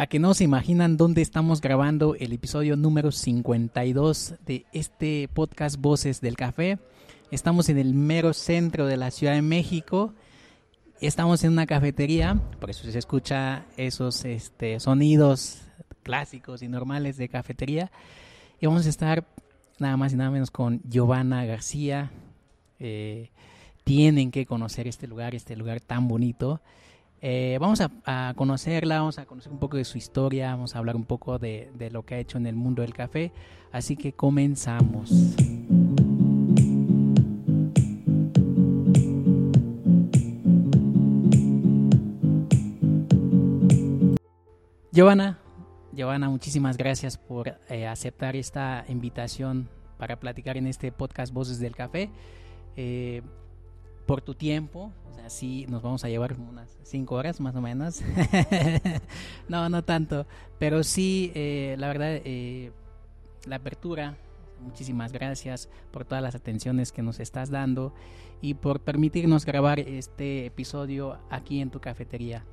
[0.00, 5.78] a que no se imaginan dónde estamos grabando el episodio número 52 de este podcast
[5.78, 6.78] Voces del Café.
[7.30, 10.14] Estamos en el mero centro de la Ciudad de México.
[11.02, 15.60] Estamos en una cafetería, por eso se escucha esos este, sonidos
[16.02, 17.92] clásicos y normales de cafetería.
[18.58, 19.26] Y vamos a estar
[19.78, 22.10] nada más y nada menos con Giovanna García.
[22.78, 23.32] Eh,
[23.84, 26.62] tienen que conocer este lugar, este lugar tan bonito.
[27.22, 30.96] Eh, vamos a, conocerla, vamos a conocer un poco de su historia, vamos a hablar
[30.96, 33.32] un poco de, lo que ha hecho en el mundo del café.
[33.72, 35.10] Así que comenzamos.
[44.92, 45.38] Giovanna,
[45.92, 49.68] Giovanna, muchísimas gracias por eh, aceptar esta invitación
[49.98, 52.10] para platicar en este podcast Voces del Café.
[52.76, 53.22] Eh,
[54.10, 54.90] por tu tiempo.
[55.08, 58.00] O sea, sí, nos vamos a llevar unas cinco horas más o menos.
[59.48, 60.26] no, no tanto.
[60.58, 62.72] Pero sí, eh, la verdad, eh,
[63.46, 64.16] la apertura.
[64.60, 67.94] Muchísimas gracias por todas las atenciones que nos estás dando
[68.40, 72.44] y por permitirnos grabar este episodio aquí en tu cafetería.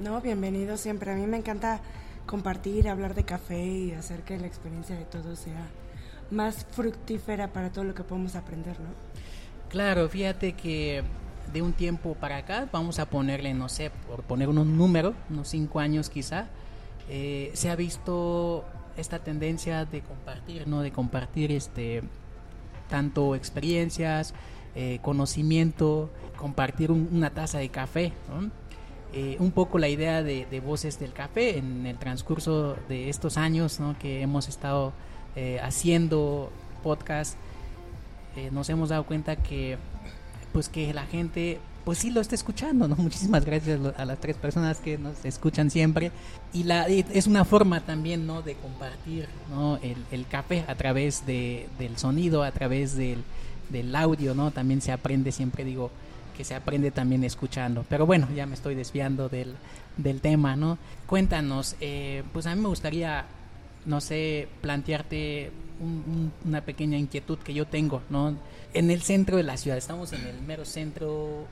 [0.00, 1.12] No, bienvenido siempre.
[1.12, 1.80] A mí me encanta
[2.26, 5.66] compartir, hablar de café y hacer que la experiencia de todos sea
[6.30, 8.90] más fructífera para todo lo que podemos aprender, ¿no?
[9.70, 11.04] Claro, fíjate que
[11.52, 15.48] de un tiempo para acá, vamos a ponerle, no sé, por poner un número, unos
[15.48, 16.46] cinco años quizá,
[17.08, 18.64] eh, se ha visto
[18.96, 20.82] esta tendencia de compartir, ¿no?
[20.82, 22.02] De compartir este
[22.88, 24.34] tanto experiencias,
[24.74, 28.12] eh, conocimiento, compartir una taza de café,
[29.12, 33.78] eh, un poco la idea de, Voces del Café en el transcurso de estos años
[33.78, 33.96] ¿no?
[33.98, 34.92] que hemos estado
[35.62, 36.50] haciendo
[36.82, 37.36] podcast
[38.36, 39.78] eh, nos hemos dado cuenta que
[40.52, 42.96] pues que la gente pues sí lo está escuchando, ¿no?
[42.98, 46.12] Muchísimas gracias a las tres personas que nos escuchan siempre.
[46.52, 48.42] Y la es una forma también, ¿no?
[48.42, 49.78] De compartir, ¿no?
[49.78, 53.22] El, café a través de, del sonido, a través del,
[53.70, 54.50] del, audio, ¿no?
[54.50, 55.90] También se aprende, siempre digo
[56.36, 57.84] que se aprende también escuchando.
[57.88, 59.54] Pero bueno, ya me estoy desviando del,
[59.96, 60.78] del tema, ¿no?
[61.06, 63.24] Cuéntanos, eh, pues a mí me gustaría,
[63.86, 68.36] no sé, plantearte una pequeña inquietud que yo tengo, ¿no?
[68.74, 71.46] En el centro de la ciudad, estamos en el mero centro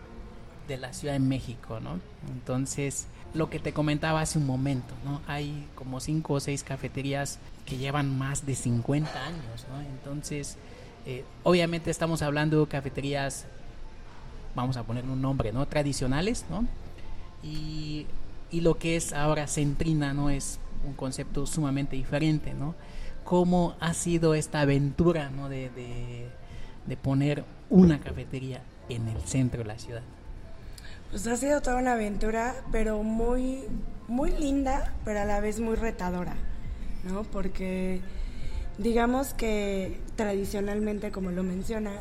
[0.68, 1.98] de la Ciudad de México, ¿no?
[2.30, 5.20] Entonces, lo que te comentaba hace un momento, ¿no?
[5.26, 9.80] Hay como cinco o seis cafeterías que llevan más de 50 años, ¿no?
[9.80, 10.56] Entonces,
[11.06, 13.46] eh, obviamente estamos hablando de cafeterías,
[14.54, 15.66] vamos a poner un nombre, ¿no?
[15.66, 16.66] Tradicionales, ¿no?
[17.42, 18.06] Y,
[18.50, 20.30] y lo que es ahora Centrina, ¿no?
[20.30, 22.74] Es un concepto sumamente diferente, ¿no?
[23.28, 25.50] Cómo ha sido esta aventura ¿no?
[25.50, 25.68] de,
[26.86, 30.00] de, poner una cafetería en el centro de la ciudad.
[31.10, 33.64] Pues ha sido toda una aventura, pero muy,
[34.06, 36.36] muy linda, pero a la vez muy retadora,
[37.04, 37.22] ¿no?
[37.24, 38.00] Porque
[38.78, 42.00] digamos que tradicionalmente, como lo mencionas,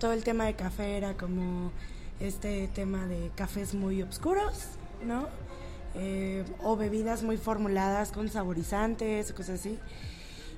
[0.00, 1.70] todo el tema de café era como
[2.18, 4.64] este tema de cafés muy oscuros,
[5.06, 5.28] ¿no?
[5.94, 9.78] Eh, o bebidas muy formuladas con saborizantes, cosas así.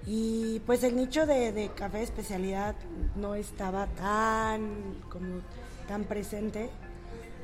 [0.06, 2.74] Y pues el nicho de, café de especialidad
[3.16, 5.40] no estaba tan, como,
[5.86, 6.70] tan presente,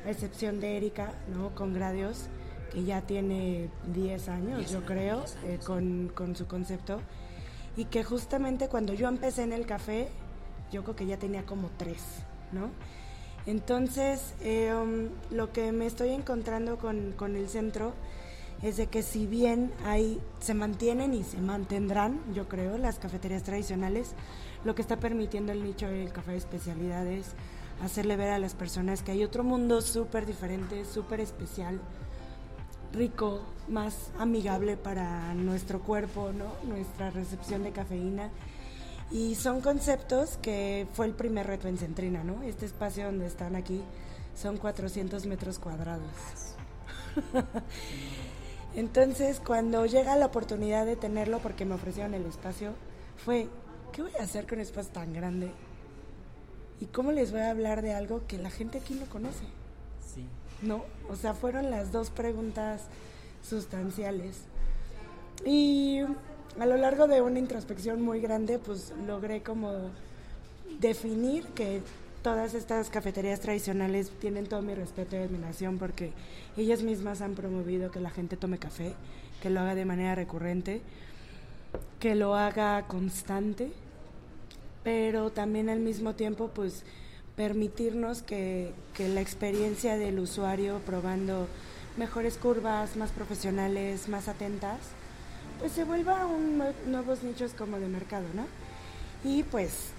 [0.06, 1.54] a excepción de Erika, ¿no?
[1.54, 2.28] Con Gradios,
[2.72, 7.00] que ya tiene 10 años, yo creo, eh, con, con su concepto.
[7.76, 10.08] Y que justamente cuando yo empecé en el café,
[10.72, 11.96] yo creo que ya tenía como 3,
[12.52, 12.70] ¿no?
[13.46, 17.92] Entonces, eh, um, lo que me estoy encontrando con, con el centro
[18.64, 23.42] es de que si bien hay, se mantienen y se mantendrán, yo creo, las cafeterías
[23.42, 24.12] tradicionales,
[24.64, 27.26] lo que está permitiendo el nicho del café de especialidad es
[27.82, 31.78] hacerle ver a las personas que hay otro mundo súper diferente, súper especial,
[32.94, 36.46] rico, más amigable para nuestro cuerpo, ¿no?
[36.66, 38.30] nuestra recepción de cafeína.
[39.10, 42.42] Y son conceptos que fue el primer reto en Centrina, ¿no?
[42.42, 43.82] Este espacio donde están aquí
[44.34, 46.08] son 400 metros cuadrados.
[48.76, 52.72] Entonces, cuando llega la oportunidad de tenerlo, porque me ofrecieron el espacio,
[53.24, 53.48] fue,
[53.92, 55.50] ¿qué voy a hacer con un espacio tan grande?
[56.80, 59.44] ¿Y cómo les voy a hablar de algo que la gente aquí no conoce?
[60.12, 60.26] Sí.
[60.62, 60.84] ¿No?
[61.08, 62.82] O sea, fueron las dos preguntas
[63.48, 64.38] sustanciales.
[65.44, 66.00] Y
[66.58, 69.90] a lo largo de una introspección muy grande, pues logré como
[70.80, 71.80] definir que
[72.24, 76.14] todas estas cafeterías tradicionales tienen todo mi respeto y admiración porque
[76.56, 78.94] ellas mismas han promovido que la gente tome café,
[79.42, 80.80] que lo haga de manera recurrente,
[82.00, 83.70] que lo haga constante,
[84.82, 86.84] pero también al mismo tiempo pues
[87.36, 91.46] permitirnos que, la experiencia del usuario probando
[91.98, 94.78] mejores curvas, más profesionales, más atentas,
[95.58, 98.46] pues se vuelva un nuevos nichos como de mercado, ¿no?
[99.30, 99.92] Y pues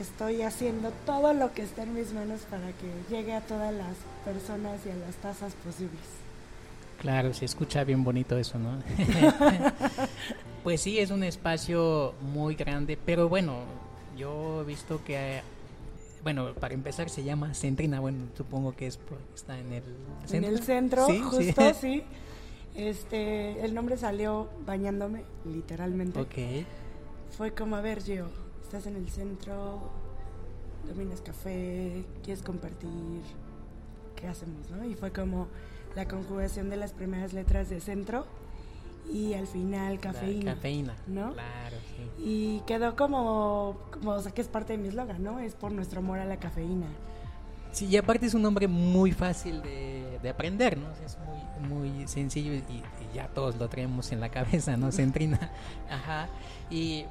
[0.00, 3.96] estoy haciendo todo lo que está en mis manos para que llegue a todas las
[4.24, 6.00] personas y a las tasas posibles.
[7.00, 8.78] Claro, se escucha bien bonito eso, ¿no?
[10.64, 13.60] pues sí, es un espacio muy grande, pero bueno,
[14.16, 15.40] yo he visto que,
[16.24, 18.98] bueno, para empezar se llama Centrina, bueno, supongo que es
[19.34, 19.84] está en el
[20.26, 20.36] centro.
[20.36, 22.02] En el centro, justo, sí.
[22.74, 26.20] Este, el nombre salió bañándome, literalmente.
[26.20, 26.64] Ok.
[27.36, 28.28] Fue como, a ver, Gio,
[28.68, 29.80] estás en el centro,
[30.86, 33.22] dominas café, quieres compartir,
[34.14, 34.84] ¿qué hacemos, no?
[34.84, 35.48] Y fue como
[35.96, 38.26] la conjugación de las primeras letras de centro
[39.10, 40.54] y al final cafeína.
[40.54, 41.32] cafeína, ¿no?
[41.32, 42.22] Claro, sí.
[42.22, 45.38] Y quedó como, como, o sea, que es parte de mi eslogan, ¿no?
[45.38, 46.88] Es por nuestro amor a la cafeína.
[47.72, 50.88] Sí, y aparte es un nombre muy fácil de, de aprender, ¿no?
[51.06, 51.16] Es
[51.66, 52.82] muy, muy sencillo y, y,
[53.14, 54.92] ya todos lo traemos en la cabeza, ¿no?
[54.92, 55.52] Centrina.
[55.90, 56.28] Ajá.
[56.70, 57.06] Y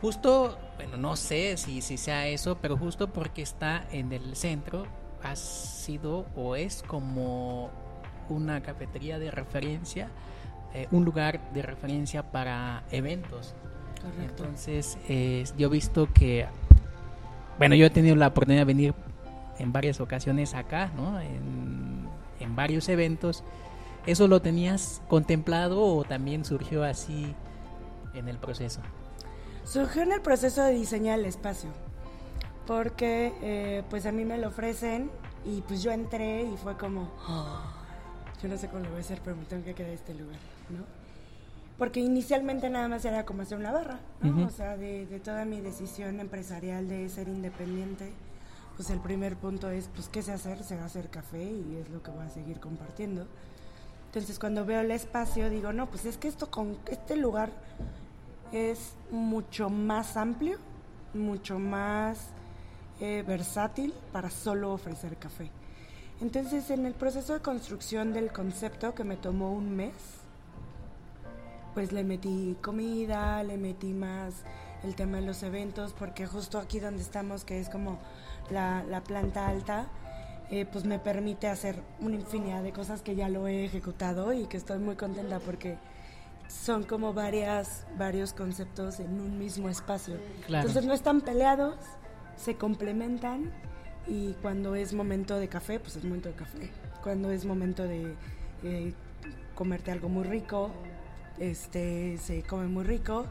[0.00, 4.86] Justo, bueno, no sé si, si sea eso, pero justo porque está en el centro,
[5.22, 7.70] ha sido o es como
[8.28, 10.08] una cafetería de referencia,
[10.74, 13.54] eh, un lugar de referencia para eventos.
[14.00, 14.44] Correcto.
[14.44, 16.46] Entonces, eh, yo he visto que,
[17.58, 18.94] bueno, yo he tenido la oportunidad de venir
[19.58, 21.20] en varias ocasiones acá, ¿no?
[21.20, 22.06] En,
[22.38, 23.42] en varios eventos.
[24.06, 27.34] ¿Eso lo tenías contemplado o también surgió así
[28.14, 28.80] en el proceso?
[29.68, 31.68] Surgió en el proceso de diseñar el espacio,
[32.66, 35.10] porque eh, pues a mí me lo ofrecen
[35.44, 37.60] y pues yo entré y fue como, oh,
[38.42, 40.14] yo no sé cómo lo voy a hacer, pero me tengo que quedar en este
[40.14, 40.38] lugar,
[40.70, 40.84] ¿no?
[41.76, 44.30] Porque inicialmente nada más era como hacer una barra, ¿no?
[44.30, 44.46] Uh -huh.
[44.46, 48.10] O sea, de, de, toda mi decisión empresarial de ser independiente,
[48.74, 50.64] pues el primer punto es, pues, ¿qué sé hacer?
[50.64, 53.26] Se va a hacer café y es lo que voy a seguir compartiendo.
[54.06, 57.50] Entonces, cuando veo el espacio, digo, no, pues es que esto con este lugar
[58.52, 60.58] es mucho más amplio,
[61.14, 62.30] mucho más
[63.00, 65.50] eh, versátil para solo ofrecer café.
[66.20, 69.94] Entonces, en el proceso de construcción del concepto, que me tomó un mes,
[71.74, 74.34] pues le metí comida, le metí más
[74.82, 77.98] el tema de los eventos, porque justo aquí donde estamos, que es como
[78.50, 79.86] la, la planta alta,
[80.50, 84.46] eh, pues me permite hacer una infinidad de cosas que ya lo he ejecutado y
[84.46, 85.76] que estoy muy contenta porque
[86.48, 90.16] son como varias, varios conceptos en un mismo espacio.
[90.46, 90.66] Claro.
[90.66, 91.76] Entonces no están peleados,
[92.36, 93.52] se complementan
[94.06, 96.70] y cuando es momento de café, pues es momento de café.
[97.02, 98.14] Cuando es momento de
[98.64, 98.92] eh,
[99.54, 100.70] comerte algo muy rico,
[101.38, 103.26] este, se come muy rico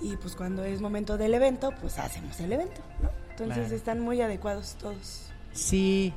[0.00, 3.10] y pues cuando es momento del evento, pues hacemos el evento, ¿no?
[3.30, 3.76] Entonces Claro.
[3.76, 5.30] están muy adecuados todos.
[5.52, 6.12] Sí,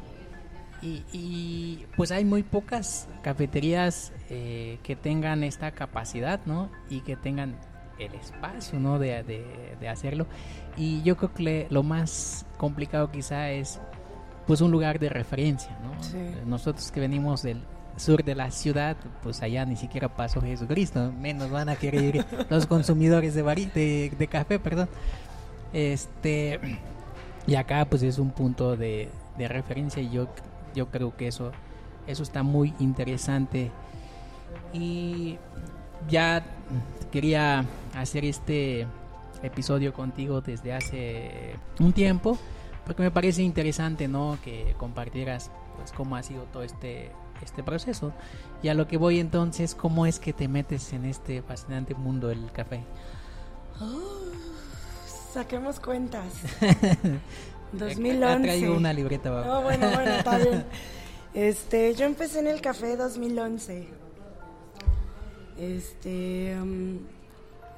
[0.82, 6.70] y, y, pues hay muy pocas cafeterías eh, que tengan esta capacidad, ¿no?
[6.90, 7.56] Y que tengan
[8.00, 9.00] el espacio, ¿no?
[9.00, 10.28] De, de- de hacerlo.
[10.76, 13.80] Y yo creo que lo más complicado quizá es
[14.46, 16.02] pues un lugar de referencia, ¿no?
[16.04, 16.18] Sí.
[16.46, 17.62] Nosotros que venimos del
[17.98, 22.26] sur de la ciudad, pues allá ni siquiera pasó Jesucristo, menos van a querer ir
[22.50, 24.88] los consumidores de, de, de café, perdón.
[25.74, 26.60] Este,
[27.46, 30.28] y acá pues es un punto de, de referencia y yo,
[30.78, 31.52] yo creo que eso,
[32.06, 33.72] eso está muy interesante.
[34.72, 35.38] Y
[36.08, 36.46] ya
[37.12, 37.66] quería
[37.96, 38.86] hacer este
[39.42, 42.38] episodio contigo desde hace un tiempo
[42.86, 47.12] porque me parece interesante no que compartieras pues cómo ha sido todo este
[47.44, 48.14] este proceso
[48.64, 52.30] y a lo que voy entonces cómo es que te metes en este fascinante mundo
[52.30, 52.84] del café
[55.38, 56.34] Saquemos cuentas.
[57.74, 58.44] Ha 2011.
[58.44, 60.66] traído una libreta No, bueno, bueno, está bien.
[61.34, 63.88] Este, yo empecé en el café 2011.
[65.60, 66.98] Este, um,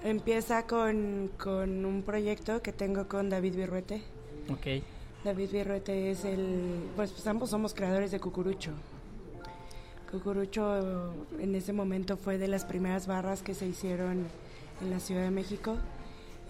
[0.03, 4.01] empieza con, con un proyecto que tengo con David Birruete.
[4.49, 4.83] ok
[5.25, 8.71] David Birruete es el, pues, pues ambos somos creadores de Cucurucho.
[10.09, 14.27] Cucurucho en ese momento fue de las primeras barras que se hicieron
[14.81, 15.75] en la Ciudad de México.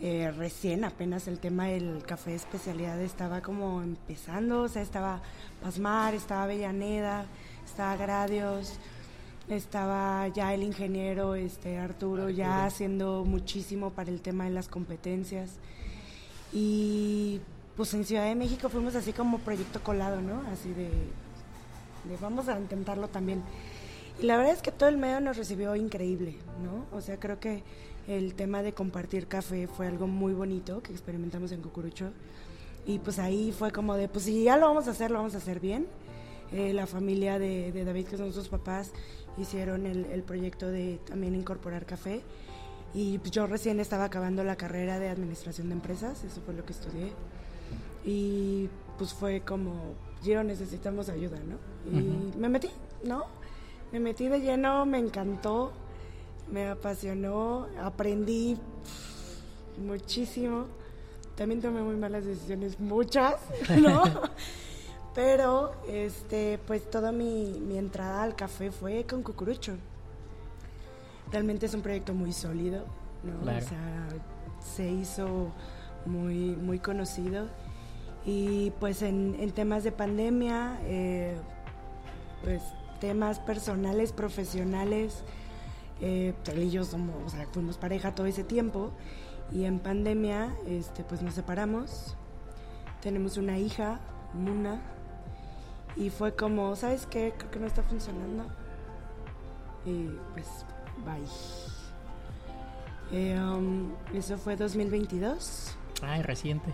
[0.02, 5.22] Eh, recién apenas el tema del café de especialidad estaba como empezando, o sea, estaba
[5.62, 7.26] Pasmar, estaba Avellaneda,
[7.66, 8.80] estaba Gradios,
[9.50, 15.52] estaba ya el ingeniero este Arturo ya haciendo muchísimo para el tema de las competencias.
[16.54, 17.42] Y
[17.76, 20.44] pues en Ciudad de México fuimos así como proyecto colado, ¿no?
[20.52, 23.44] Así de, de vamos a intentarlo también.
[24.22, 26.86] Y la verdad es que todo el medio nos recibió increíble, ¿no?
[26.98, 27.64] O sea, creo que
[28.10, 32.12] el tema de compartir café fue algo muy bonito que experimentamos en Cucurucho.
[32.88, 35.36] Y pues ahí fue como de, pues si ya lo vamos a hacer, lo vamos
[35.36, 35.86] a hacer bien.
[36.52, 38.92] eh, la familia de, de, David, que son sus papás,
[39.38, 42.24] hicieron el, el, proyecto de también incorporar café.
[42.96, 46.66] Y pues, yo recién estaba acabando la carrera de administración de empresas, eso fue lo
[46.66, 47.12] que estudié.
[48.04, 51.58] Y pues fue como, yo necesitamos ayuda, ¿no?
[51.96, 52.70] Y me metí,
[53.04, 53.26] ¿no?
[53.92, 55.72] Me metí de lleno, me encantó,
[56.52, 58.58] me apasionó, aprendí
[59.78, 60.66] muchísimo.
[61.36, 63.36] También tomé muy malas decisiones, muchas,
[63.82, 64.04] ¿no?
[65.16, 69.78] Pero, este, pues toda mi, mi entrada al café fue con Cucurucho.
[71.32, 72.86] Realmente es un proyecto muy sólido,
[73.24, 73.52] ¿no?
[73.52, 74.08] O sea,
[74.76, 75.52] se hizo
[76.06, 77.48] muy, muy conocido.
[78.26, 81.36] Y pues en, en temas de pandemia, eh,
[82.44, 82.62] pues
[83.00, 85.24] temas personales, profesionales,
[86.02, 88.92] eh, él y yo somos, o sea, fuimos pareja todo ese tiempo
[89.52, 92.16] y en pandemia, este, pues nos separamos.
[93.02, 94.00] Tenemos una hija,
[94.34, 94.82] Muna,
[95.96, 97.34] y fue como, ¿sabes qué?
[97.38, 98.46] Creo que no está funcionando.
[99.86, 100.48] Y pues,
[101.06, 101.24] bye.
[103.12, 105.76] Eh, um, eso fue 2022.
[106.02, 106.72] Ay, reciente.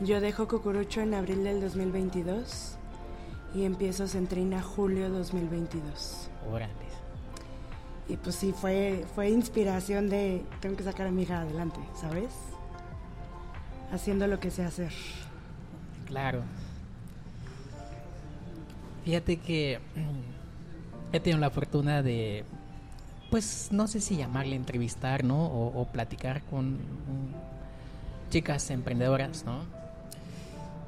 [0.00, 2.76] Yo dejo Cucurucho en abril del 2022
[3.54, 6.30] y empiezo Centrina julio 2022.
[6.50, 6.83] Órale.
[8.08, 12.30] Y pues sí, fue, fue inspiración de, tengo que sacar a mi hija adelante, ¿sabes?
[13.92, 14.92] Haciendo lo que sé hacer.
[16.06, 16.42] Claro.
[19.04, 19.78] Fíjate que
[21.12, 22.44] he tenido la fortuna de,
[23.30, 25.46] pues no sé si llamarle entrevistar, ¿no?
[25.46, 26.78] O, platicar con
[28.30, 29.60] chicas emprendedoras, ¿no?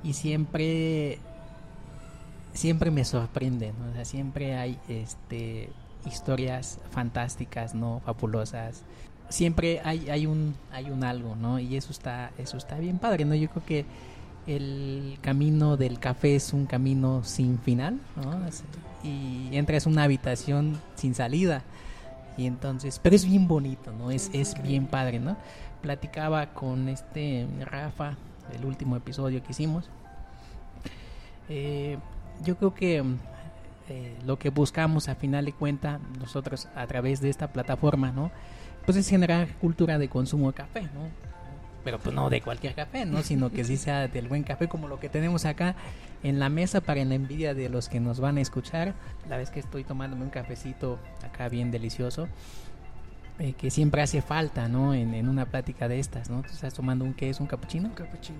[0.02, 1.18] Y siempre,
[2.52, 3.90] siempre me sorprende, ¿no?
[3.90, 5.70] O sea, siempre hay, este,
[6.06, 8.00] historias fantásticas, ¿no?
[8.04, 8.82] Fabulosas.
[9.28, 11.58] Siempre hay, hay un hay un algo, ¿no?
[11.58, 13.34] Y eso está eso está bien padre, ¿no?
[13.34, 13.84] Yo creo que
[14.46, 18.38] el camino del café es un camino sin final, ¿no?
[19.02, 21.62] Y entras a una habitación sin salida.
[22.36, 24.10] Y entonces, pero es bien bonito, ¿no?
[24.10, 25.36] Es, es bien padre, ¿no?
[25.82, 28.16] Platicaba con este Rafa,
[28.54, 29.88] el último episodio que hicimos.
[31.48, 31.98] Eh,
[32.44, 33.02] yo creo que
[33.88, 38.32] eh, lo que buscamos a final de cuenta nosotros a través de esta plataforma, ¿no?
[38.84, 41.08] Pues es generar cultura de consumo de café, ¿no?
[41.84, 43.22] Pero pues no de cualquier café, ¿no?
[43.22, 45.76] Sino que sí sea del buen café como lo que tenemos acá
[46.24, 48.94] en la mesa para la envidia de los que nos van a escuchar.
[49.28, 52.28] La vez que estoy tomándome un cafecito acá bien delicioso.
[53.38, 54.94] Eh, que siempre hace falta, ¿no?
[54.94, 56.40] En, una plática de estas, ¿no?
[56.40, 57.90] estás tomando un qué es un capuchino.
[57.90, 58.38] Un capuchino.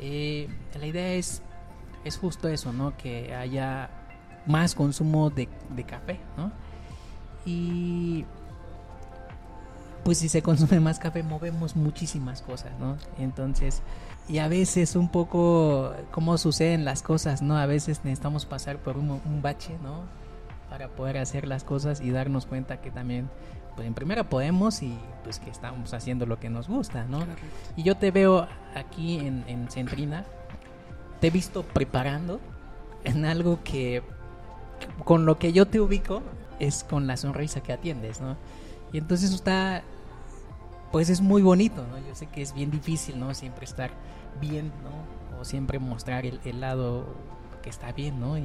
[0.00, 0.48] Eh,
[0.78, 1.42] la idea es
[2.04, 2.96] es justo eso, ¿no?
[2.96, 3.90] Que haya
[4.46, 5.48] más consumo de,
[5.86, 6.52] café, ¿no?
[7.44, 8.24] Y
[10.04, 12.96] pues si se consume más café movemos muchísimas cosas, ¿no?
[13.18, 13.82] Entonces,
[14.28, 17.56] y a veces un poco como suceden las cosas, ¿no?
[17.56, 20.02] A veces necesitamos pasar por un, bache, ¿no?
[20.70, 23.28] Para poder hacer las cosas y darnos cuenta que también,
[23.76, 27.20] pues en primera podemos y pues que estamos haciendo lo que nos gusta, ¿no?
[27.76, 30.24] Y yo te veo aquí en, en Centrina,
[31.20, 32.40] te he visto preparando
[33.04, 34.02] en algo que
[35.04, 36.22] con lo que yo te ubico
[36.58, 38.36] es con la sonrisa que atiendes, ¿no?
[38.92, 39.82] Y entonces eso está,
[40.90, 41.98] pues es muy bonito, ¿no?
[42.06, 43.34] Yo sé que es bien difícil, ¿no?
[43.34, 43.90] Siempre estar
[44.40, 45.40] bien, ¿no?
[45.40, 47.06] O siempre mostrar el, lado
[47.62, 48.38] que está bien, ¿no?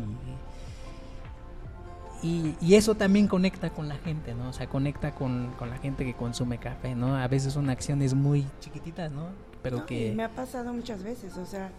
[2.24, 4.50] Y, y, eso también conecta con la gente, ¿no?
[4.50, 7.16] O sea, conecta con, con, la gente que consume café, ¿no?
[7.16, 9.28] A veces son acciones muy chiquititas, ¿no?
[9.62, 10.14] Pero que...
[10.16, 11.70] me ha pasado muchas veces, o sea,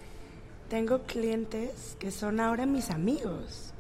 [0.69, 3.73] tengo clientes que son ahora mis amigos.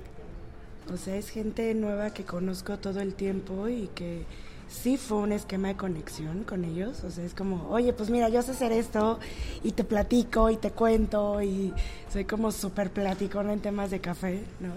[0.93, 4.25] O sea, es gente nueva que conozco todo el tiempo y que
[4.69, 7.05] sí fue un esquema de conexión con ellos.
[7.05, 9.19] O sea, es como, oye, pues mira, yo sé hacer esto
[9.63, 11.75] y te platico y te cuento y
[12.11, 14.73] soy como súper platicona en temas de café, ¿no?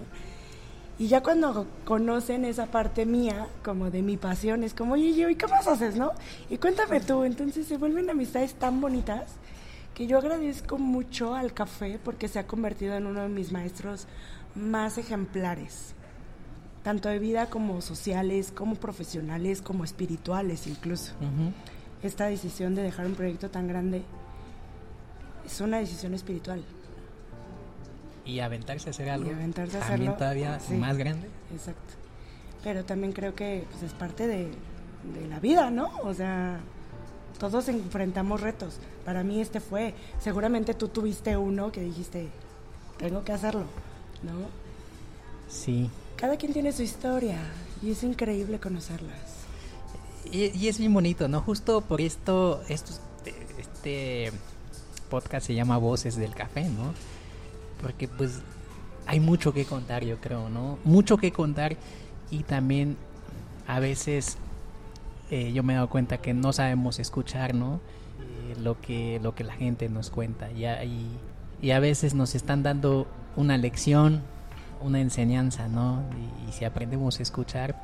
[0.98, 5.30] Y ya cuando conocen esa parte mía, como de mi pasión, es como, oye, yo,
[5.30, 6.12] ¿y qué más haces, no?
[6.50, 7.24] Y cuéntame tú.
[7.24, 9.32] Entonces se vuelven amistades tan bonitas
[9.94, 14.06] que yo agradezco mucho al café porque se ha convertido en uno de mis maestros
[14.54, 15.94] más ejemplares
[16.82, 21.12] tanto de vida como sociales, como profesionales, como espirituales incluso.
[22.02, 24.02] Esta decisión de dejar un proyecto tan grande
[25.46, 26.62] es una decisión espiritual.
[28.24, 31.28] Y aventarse a hacer algo y aventarse a también todavía más grande.
[31.52, 31.94] Exacto.
[32.62, 34.52] Pero también creo que pues, es parte de,
[35.14, 35.90] de la vida, ¿no?
[36.04, 36.60] O sea,
[37.38, 38.78] todos enfrentamos retos.
[39.04, 42.28] Para mí este fue, seguramente tú tuviste uno que dijiste,
[42.98, 43.64] tengo que hacerlo,
[44.22, 44.32] ¿no?
[45.48, 45.90] Sí,
[46.22, 47.36] cada quien tiene su historia
[47.82, 49.18] y es increíble conocerlas.
[50.30, 51.40] Y, es bien bonito, ¿no?
[51.40, 52.92] Justo por esto, esto,
[53.58, 54.30] este
[55.10, 56.94] podcast se llama Voces del Café, ¿no?
[57.80, 58.38] Porque pues
[59.04, 60.78] hay mucho que contar, yo creo, ¿no?
[60.84, 61.76] Mucho que contar
[62.30, 62.96] y también
[63.66, 64.38] a veces
[65.32, 67.80] eh, yo me he dado cuenta que no sabemos escuchar, ¿no?
[68.20, 71.18] Eh, lo, que, lo que la gente nos cuenta y, y,
[71.60, 74.22] y, a veces nos están dando una lección,
[74.82, 76.02] una enseñanza, ¿no?
[76.48, 77.74] Y, si aprendemos a escuchar,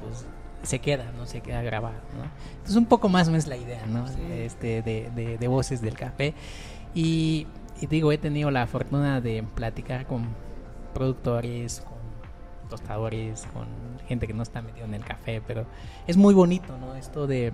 [0.00, 0.26] pues
[0.62, 1.26] se queda, ¿no?
[1.26, 2.24] Se queda grabado, ¿no?
[2.52, 4.06] Entonces un poco más es la idea, ¿no?
[4.32, 6.34] Este, de, de, de Voces del Café.
[6.94, 7.46] Y
[7.80, 10.28] y digo, he tenido la fortuna de platicar con
[10.92, 11.98] productores, con
[12.68, 13.66] tostadores, con
[14.06, 15.66] gente que no está metido en el café, pero
[16.06, 16.94] es muy bonito, ¿no?
[16.94, 17.52] Esto de,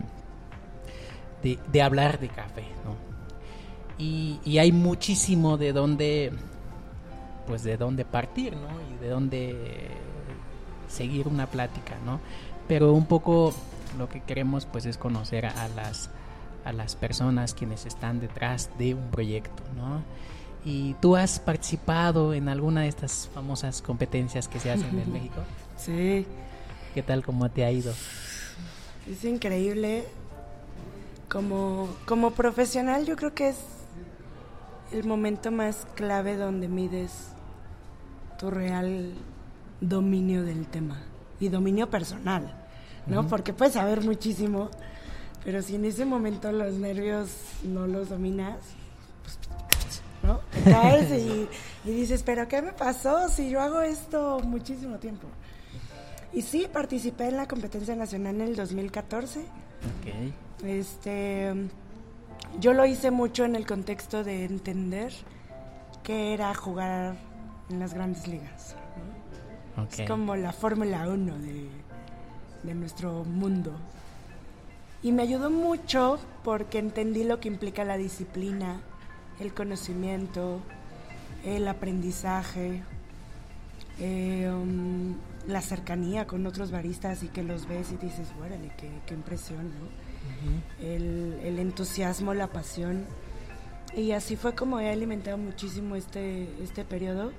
[1.43, 2.97] de, hablar de café, ¿no?
[3.99, 6.33] Y, y, hay muchísimo de dónde,
[7.47, 8.69] pues de dónde partir, ¿no?
[8.95, 9.91] Y de dónde
[10.89, 12.21] seguir una plática, ¿no?
[12.69, 13.55] Pero un poco
[13.99, 16.11] lo que queremos, pues, es conocer a las
[16.65, 20.03] a las personas quienes están detrás de un proyecto, ¿no?
[20.65, 25.41] ¿Y tú has participado en alguna de estas famosas competencias que se hacen en México?
[25.77, 26.27] Sí.
[26.95, 27.95] ¿Qué tal, cómo te ha ido?
[29.11, 30.05] Es increíble.
[31.31, 33.57] Como, como profesional yo creo que es
[34.93, 37.29] el momento más clave donde mides
[38.39, 39.13] tu real
[39.81, 41.03] dominio del tema
[41.39, 42.53] y dominio personal,
[43.07, 43.27] ¿no?
[43.27, 44.71] Porque puedes saber muchísimo,
[45.45, 47.31] pero si en ese momento los nervios
[47.65, 48.59] no los dominas,
[49.23, 49.39] pues,
[50.23, 50.41] ¿no?
[50.51, 51.11] Te caes
[51.85, 55.29] y, dices, pero ¿qué me pasó si yo hago esto muchísimo tiempo?
[56.33, 59.41] Y sí, participé en la competencia nacional en el 2014.
[60.01, 60.35] Okay.
[60.63, 61.53] Este,
[62.59, 65.13] yo lo hice mucho en el contexto de entender
[66.03, 67.17] qué era jugar
[67.69, 68.75] en las grandes ligas.
[69.97, 71.69] Es como la Fórmula 1 de,
[72.65, 73.73] de nuestro mundo.
[75.03, 78.81] Y me ayudó mucho porque entendí lo que implica la disciplina,
[79.39, 80.61] el conocimiento,
[81.45, 82.83] el aprendizaje,
[83.99, 85.15] eh, um,
[85.47, 89.65] la cercanía con otros baristas y que los ves y dices, órale, qué, qué impresión,
[89.69, 90.10] ¿no?
[90.81, 93.05] El, el, entusiasmo, la pasión.
[93.95, 97.33] Y así fue como he alimentado muchísimo este, este periodo.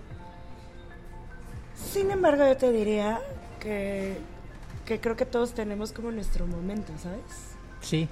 [1.75, 3.19] Sin embargo, yo te diría
[3.59, 4.17] que,
[4.85, 7.55] que creo que todos tenemos como nuestro momento, ¿sabes?
[7.81, 8.07] Sí.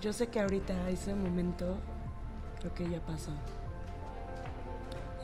[0.00, 1.76] Yo sé que ahorita ese momento
[2.60, 3.32] creo que ya pasó.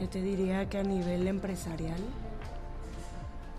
[0.01, 2.01] Yo te diría que a nivel empresarial,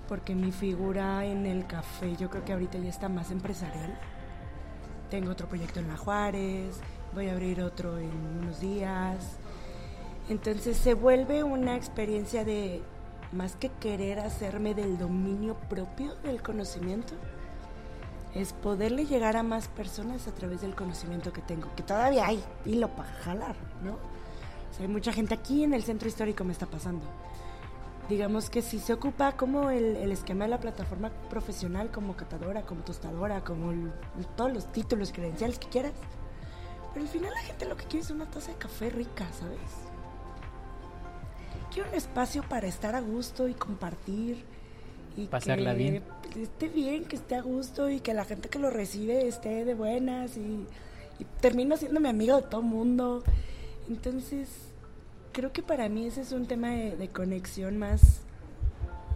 [0.07, 3.97] porque mi figura en el café yo creo que ahorita ya está más empresarial.
[5.09, 6.79] Tengo otro proyecto en La Juárez,
[7.13, 8.11] voy a abrir otro en
[8.41, 9.37] unos días.
[10.29, 12.81] Entonces se vuelve una experiencia de
[13.33, 17.13] más que querer hacerme del dominio propio del conocimiento,
[18.35, 22.43] es poderle llegar a más personas a través del conocimiento que tengo, que todavía hay
[22.65, 23.93] hilo para jalar, ¿no?
[23.93, 27.05] O sea, hay mucha gente aquí en el centro histórico me está pasando.
[28.09, 32.81] Digamos que si se ocupa como el, esquema de la plataforma profesional, como catadora, como
[32.83, 33.71] tostadora, como
[34.35, 35.93] todos los títulos, credenciales que quieras.
[36.93, 39.59] Pero al final la gente lo que quiere es una taza de café rica, ¿sabes?
[41.73, 44.43] Quiero un espacio para estar a gusto y compartir
[45.17, 46.03] y pasarla bien.
[46.35, 49.73] Esté bien, que esté a gusto y que la gente que lo recibe esté de
[49.73, 50.65] buenas y,
[51.39, 53.23] termino siendo mi amigo de todo el mundo.
[53.87, 54.49] Entonces,
[55.33, 58.21] creo que para mí ese es un tema de, conexión más,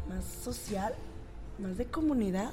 [0.09, 0.93] más social,
[1.59, 2.51] más de comunidad,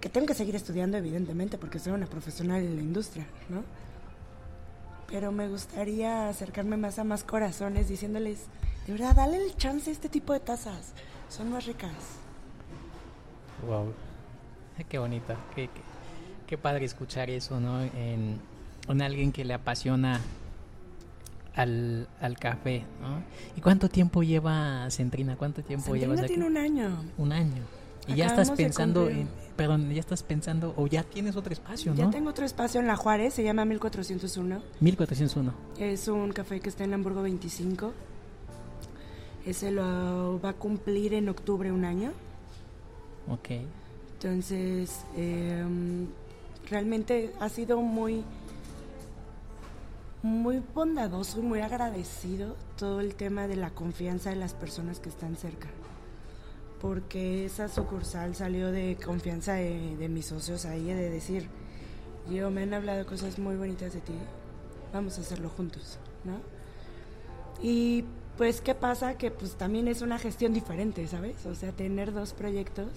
[0.00, 3.62] que tengo que seguir estudiando evidentemente porque soy una profesional en la industria, ¿no?
[5.08, 8.46] Pero me gustaría acercarme más a más corazones diciéndoles,
[8.86, 10.92] de verdad, dale el chance a este tipo de tazas
[11.28, 11.92] son más ricas.
[13.66, 13.92] Wow,
[14.88, 15.68] qué bonita, qué,
[16.46, 17.82] qué, padre escuchar eso, ¿no?
[17.82, 18.40] En,
[19.02, 20.20] alguien que le apasiona
[21.56, 23.22] al, al, café, ¿no?
[23.56, 25.36] ¿Y cuánto tiempo lleva Centrina?
[25.36, 26.34] ¿Cuánto tiempo Centrina llevas aquí?
[26.34, 27.02] tiene un año.
[27.18, 27.62] Un año.
[28.08, 31.98] Y ya estás pensando en, perdón, ya estás pensando, o ya tienes otro espacio, ¿no?
[31.98, 34.62] Ya tengo otro espacio en La Juárez, se llama 1401.
[34.80, 35.54] 1401.
[35.78, 37.92] Es un café que está en Hamburgo 25.
[39.44, 42.12] Ese lo va a cumplir en octubre un año.
[43.28, 43.50] Ok.
[44.14, 46.06] Entonces, em,
[46.68, 48.24] realmente ha sido muy,
[50.26, 55.08] muy bondadoso y muy agradecido todo el tema de la confianza de las personas que
[55.08, 55.68] están cerca.
[56.80, 61.48] Porque esa sucursal salió de confianza de, de mis socios ahí, de decir,
[62.30, 64.14] yo me han hablado cosas muy bonitas de ti,
[64.92, 66.38] vamos a hacerlo juntos, ¿no?
[67.62, 68.04] Y
[68.36, 71.46] pues qué pasa que pues también es una gestión diferente, ¿sabes?
[71.46, 72.88] O sea, tener dos proyectos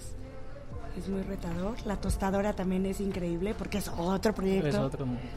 [0.96, 1.74] es muy retador.
[1.86, 4.90] La tostadora también es increíble porque es otro proyecto.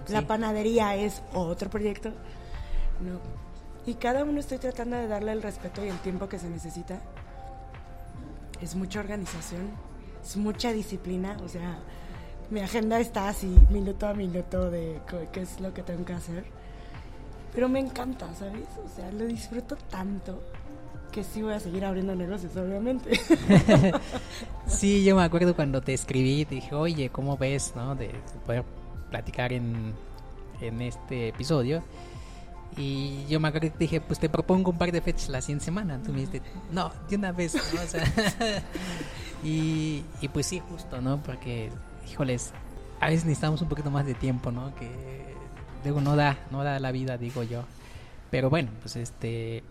[0.10, 2.12] La panadería es otro proyecto.
[3.00, 3.20] No.
[3.86, 7.02] y cada uno estoy tratando de darle el respeto y el tiempo que se necesita.
[8.62, 9.72] Es mucha organización,
[10.24, 11.80] es mucha disciplina, o sea,
[12.50, 15.02] mi agenda está así minuto a minuto de
[15.34, 16.46] qué es lo que tengo que hacer.
[17.54, 18.68] Pero me encanta, ¿sabes?
[18.86, 20.42] O sea, lo disfruto tanto
[21.14, 23.12] que sí voy a seguir abriendo negocios, obviamente.
[24.68, 27.96] sí, yo me acuerdo cuando te escribí te dije, oye, ¿cómo ves, no?
[27.96, 28.10] De
[28.46, 28.64] poder
[29.10, 29.94] platicar en,
[30.60, 31.84] en este episodio.
[32.76, 35.66] Y yo me acuerdo que dije, pues te propongo un par de fechas la siguiente
[35.66, 36.02] semana.
[36.02, 37.56] Tú me dijiste, no, de una vez,
[39.44, 41.22] y, y pues sí, justo, ¿no?
[41.22, 41.70] Porque,
[42.10, 42.52] híjoles,
[43.00, 44.74] a veces necesitamos un poquito más de tiempo, ¿no?
[44.76, 44.90] Que
[45.84, 47.64] digo, no da, no da la vida, digo yo.
[48.32, 49.64] Pero bueno, pues este,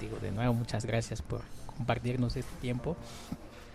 [0.00, 1.42] digo, de nuevo, muchas gracias por
[1.76, 2.96] compartirnos este tiempo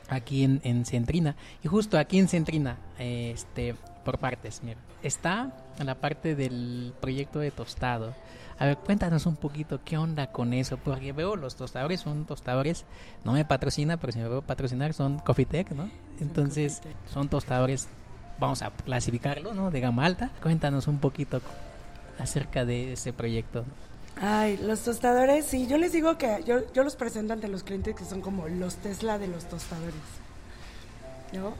[0.09, 1.35] aquí en, en Centrina.
[1.63, 7.39] Y justo aquí en Centrina, este, por partes, mira, está en la parte del proyecto
[7.39, 8.13] de tostado.
[8.59, 12.85] A ver, cuéntanos un poquito qué onda con eso, porque veo los tostadores son tostadores,
[13.23, 15.89] no me patrocina, pero si me veo patrocinar son Coffee Tech, ¿no?
[16.19, 16.81] Entonces
[17.11, 17.87] son tostadores,
[18.39, 19.71] vamos a clasificarlo, ¿no?
[19.71, 20.29] De gama alta.
[20.43, 21.41] Cuéntanos un poquito
[22.19, 23.65] acerca de ese proyecto.
[24.19, 27.95] Ay, los tostadores, sí, yo les digo que yo, yo los presento ante los clientes
[27.95, 29.93] que son como los Tesla de los tostadores,
[31.33, 31.53] ¿no?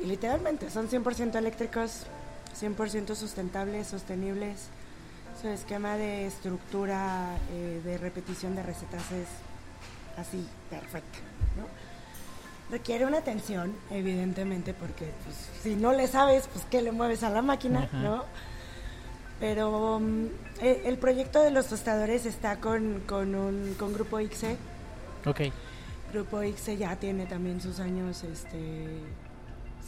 [0.00, 2.06] Y literalmente son 100% eléctricos,
[2.60, 4.68] 100% sustentables, sostenibles.
[5.40, 9.26] Su esquema de estructura, eh, de repetición de recetas es
[10.18, 11.18] así, perfecta,
[11.56, 11.66] ¿no?
[12.70, 17.30] Requiere una atención, evidentemente, porque pues, si no le sabes, pues qué le mueves a
[17.30, 18.24] la máquina, ¿no?
[19.40, 20.26] Pero mm,
[20.60, 24.56] e, el proyecto de los tostadores está con, con, un, con Grupo ICE.
[25.26, 25.40] Ok.
[26.12, 28.86] Grupo ICE ya tiene también sus años este,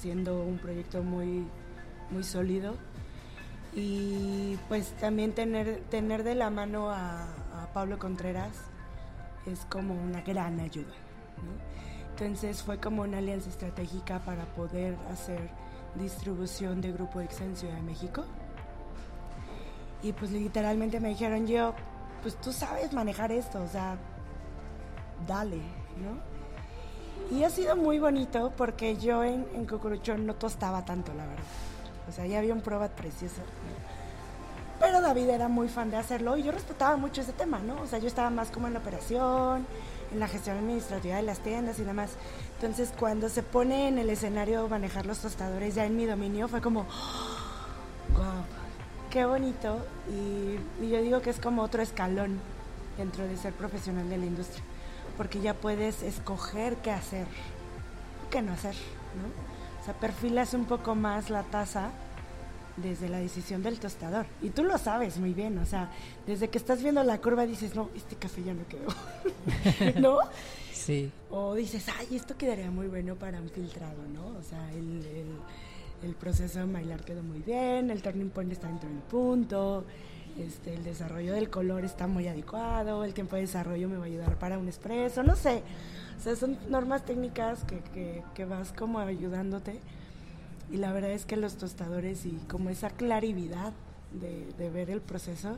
[0.01, 1.45] siendo un proyecto muy,
[2.11, 2.75] muy sólido.
[3.75, 7.29] Y pues también tener, tener de la mano a,
[7.75, 8.55] Pablo Contreras
[9.45, 10.95] es como una gran ayuda.
[12.11, 15.51] Entonces fue como una alianza estratégica para poder hacer
[15.95, 18.25] distribución de Grupo ICE en Ciudad de México
[20.03, 21.75] y pues literalmente me dijeron yo,
[22.23, 23.97] pues tú sabes manejar esto, o sea,
[25.27, 25.57] dale,
[25.97, 26.37] ¿no?
[27.37, 31.45] Y ha sido muy bonito porque yo en, en Cucuruchón no tostaba tanto, la verdad.
[32.09, 33.43] O sea, ya había un prueba precioso.
[34.79, 37.81] Pero David era muy fan de hacerlo y yo respetaba mucho ese tema, ¿no?
[37.81, 39.67] O sea, yo estaba más como en la operación,
[40.13, 42.11] en la gestión administrativa de las tiendas y demás.
[42.57, 46.61] Entonces, cuando se pone en el escenario manejar los tostadores ya en mi dominio, fue
[46.61, 46.87] como,
[49.17, 49.79] qué bonito
[50.11, 52.39] y, yo digo que es como otro escalón
[52.99, 54.63] dentro de ser profesional de la industria,
[55.17, 57.27] porque ya puedes escoger qué hacer,
[58.31, 59.81] qué no hacer, ¿no?
[59.81, 61.93] O sea, perfilas un poco más la taza
[62.77, 64.27] desde la decisión del tostador.
[64.43, 65.91] Y tú lo sabes muy bien, o sea,
[66.27, 70.19] desde que estás viendo la curva dices, no, este café ya no quedó, ¿no?
[70.75, 71.11] Sí.
[71.31, 74.39] O dices, ay, esto quedaría muy bueno para un filtrado, ¿no?
[74.39, 75.39] O sea, el el
[76.15, 79.85] proceso de bailar quedó muy bien, el turning point está dentro del punto,
[80.39, 84.07] este, el desarrollo del color está muy adecuado, el tiempo de desarrollo me va a
[84.07, 85.63] ayudar para un expreso, no sé.
[86.19, 89.81] O sea, son normas técnicas que, que, vas como ayudándote.
[90.71, 93.73] Y la verdad es que los tostadores y como esa claridad
[94.13, 95.57] de, de ver el proceso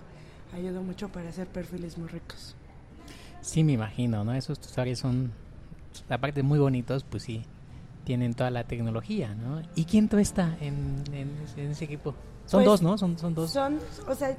[0.53, 2.55] ayudó mucho para hacer perfiles muy ricos.
[3.41, 4.35] Sí, me imagino, ¿no?
[4.35, 5.33] Esos tostadores son,
[6.09, 7.45] aparte muy bonitos, pues sí,
[8.09, 9.61] tienen toda la tecnología, ¿no?
[9.75, 11.05] ¿Y quién tú está en,
[11.59, 12.15] ese equipo?
[12.47, 12.97] Son pues, dos, ¿no?
[12.97, 13.51] Son, son dos.
[13.51, 14.35] Son, o sea,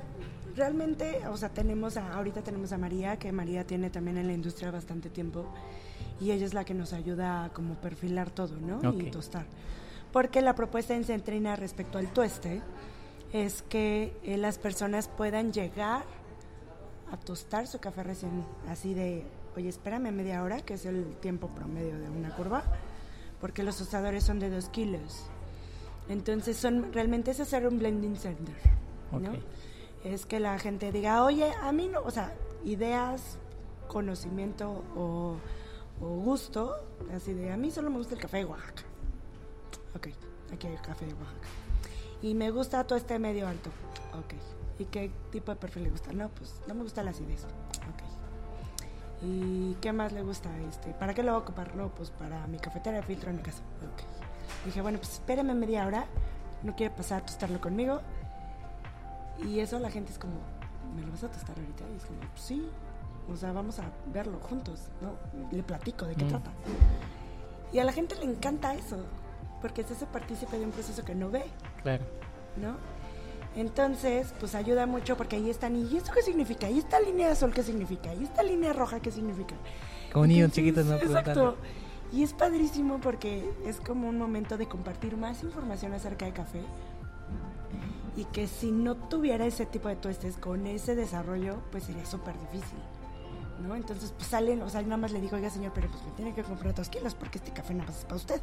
[0.55, 4.33] realmente, o sea, tenemos a, ahorita tenemos a María, que María tiene también en la
[4.33, 5.45] industria bastante tiempo
[6.19, 8.91] y ella es la que nos ayuda a como perfilar todo, ¿no?
[8.91, 9.45] Y tostar.
[10.11, 12.63] Porque la propuesta en Centrina respecto al tueste
[13.33, 16.05] es que eh, las personas puedan llegar
[17.11, 21.49] a tostar su café recién así de, oye, espérame media hora, que es el tiempo
[21.49, 22.63] promedio de una curva
[23.41, 25.25] porque los tostadores son de 2 kilos.
[26.07, 28.55] Entonces, son realmente es hacer un blending center,
[29.11, 29.31] ¿no?
[30.03, 33.37] Es que la gente diga, oye, a mí no, o sea, ideas,
[33.87, 35.35] conocimiento o,
[35.99, 36.75] gusto,
[37.13, 38.83] así de, a mí solo me gusta el café de Oaxaca.
[39.95, 40.07] Ok,
[40.53, 41.47] aquí hay el café de Oaxaca.
[42.21, 43.69] Y me gusta todo este medio alto.
[44.17, 44.33] Ok.
[44.79, 46.13] ¿Y qué tipo de perfil le gusta?
[46.13, 47.45] No, pues no me gusta la acidez.
[49.21, 50.49] ¿Y qué más le gusta?
[50.69, 51.75] este ¿Para qué lo voy a ocupar?
[51.75, 53.61] No, pues para mi cafetera de filtro en mi casa.
[54.65, 56.05] Dije, bueno, pues espérame media hora.
[56.63, 58.01] No quiere pasar a tostarlo conmigo.
[59.43, 60.33] Y eso la gente es como,
[60.95, 61.83] ¿me lo vas a tostar ahorita?
[61.93, 62.69] Y es como, pues sí.
[63.31, 65.13] O sea, vamos a verlo juntos, ¿no?
[65.51, 66.29] Le platico de qué mm.
[66.29, 66.51] trata.
[67.71, 68.97] Y a la gente le encanta eso.
[69.61, 71.43] Porque es ese partícipe de un proceso que no ve.
[71.83, 72.05] Claro.
[72.57, 72.75] ¿No?
[73.59, 76.69] Entonces, pues ayuda mucho porque ahí están, ¿y esto qué significa?
[76.69, 78.13] ¿Y esta línea azul qué significa?
[78.13, 79.53] ¿Y esta línea roja qué significa?
[80.13, 80.95] Como niños chiquitos, ¿no?
[80.95, 81.57] Exacto.
[82.13, 86.61] Y es padrísimo porque es como un momento de compartir más información acerca de café.
[88.15, 92.35] Y que si no tuviera ese tipo de tuestes con ese desarrollo, pues sería súper
[92.39, 92.79] difícil.
[93.61, 93.75] ¿no?
[93.75, 96.33] Entonces, pues salen, o sea, nada más le digo, oiga, señor, pero pues me tiene
[96.33, 98.41] que comprar dos kilos porque este café nada más es para usted,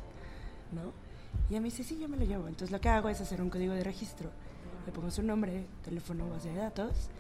[0.73, 0.93] ¿no?
[1.49, 2.49] Y a mí dice, sí, yo me lo llevo.
[2.49, 4.31] Entonces, lo que hago es hacer un código de registro.
[4.87, 7.11] Le pongo su nombre, teléfono, base de datos.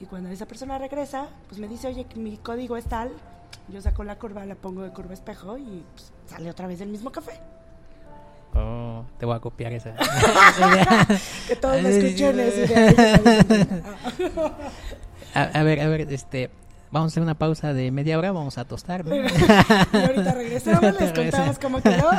[0.00, 3.10] Y cuando esa persona regresa, pues me dice, oye, mi código es tal.
[3.68, 6.88] Yo saco la curva, la pongo de curva espejo y pues, sale otra vez el
[6.88, 7.40] mismo café.
[8.54, 9.94] Oh, te voy a copiar esa.
[11.48, 12.40] que todos me escuchen.
[15.34, 16.50] a, a ver, a ver, este,
[16.92, 19.02] Vamos a hacer una pausa de media hora, vamos a tostar.
[19.06, 22.10] y ahorita regresamos, les contamos cómo quedó.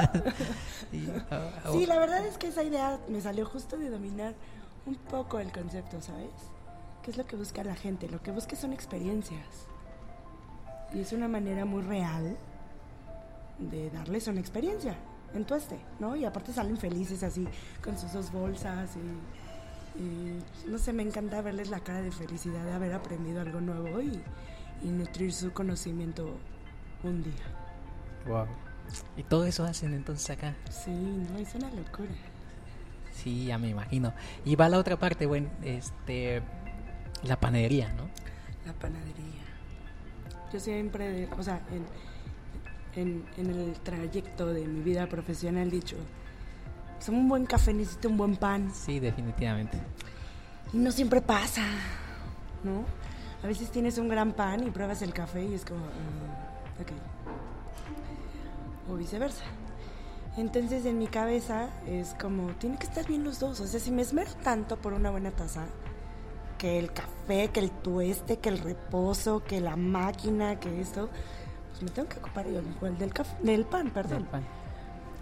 [1.30, 4.34] Ah, sí, la verdad es que esa idea me salió justo de dominar
[4.86, 6.32] un poco el concepto, ¿sabes?
[7.02, 8.08] ¿Qué es lo que busca la gente?
[8.10, 9.67] Lo que busca son experiencias.
[10.93, 12.38] Y es una manera muy real
[13.60, 14.96] de darles una experiencia
[15.34, 16.15] en tueste, ¿no?
[16.15, 17.48] Y aparte salen felices así,
[17.84, 18.91] con sus dos bolsas
[19.96, 24.02] y, no sé, me encanta verles la cara de felicidad de haber aprendido algo nuevo
[24.02, 24.22] y,
[24.84, 26.38] y nutrir su conocimiento
[27.04, 27.43] un día.
[28.28, 28.48] Wow.
[29.17, 30.56] ¿Y todo eso hacen entonces acá?
[30.69, 32.12] Sí, no, es una locura.
[33.24, 34.14] Sí, ya me imagino.
[34.44, 36.42] Y va la otra parte, bueno, este,
[37.24, 38.10] la panadería, ¿no?
[38.66, 39.44] La panadería.
[40.52, 41.62] Yo siempre, o sea,
[42.96, 45.96] en, en, el trayecto de mi vida profesional dicho,
[46.98, 48.72] pues un buen café necesita un buen pan.
[48.74, 49.78] Sí, definitivamente.
[50.74, 51.64] Y no siempre pasa,
[52.64, 52.84] ¿no?
[53.42, 56.92] A veces tienes un gran pan y pruebas el café y es como, mm, ok.
[58.92, 59.46] O viceversa.
[60.36, 63.60] Entonces en mi cabeza es como, tiene que estar bien los dos.
[63.60, 65.65] O sea, si me esmero tanto por una buena taza,
[66.58, 71.10] que el café, que el tueste, que el reposo, que la máquina, que esto,
[71.69, 74.19] pues me tengo que ocupar igual del, café, del pan, perdón.
[74.19, 74.43] Del pan.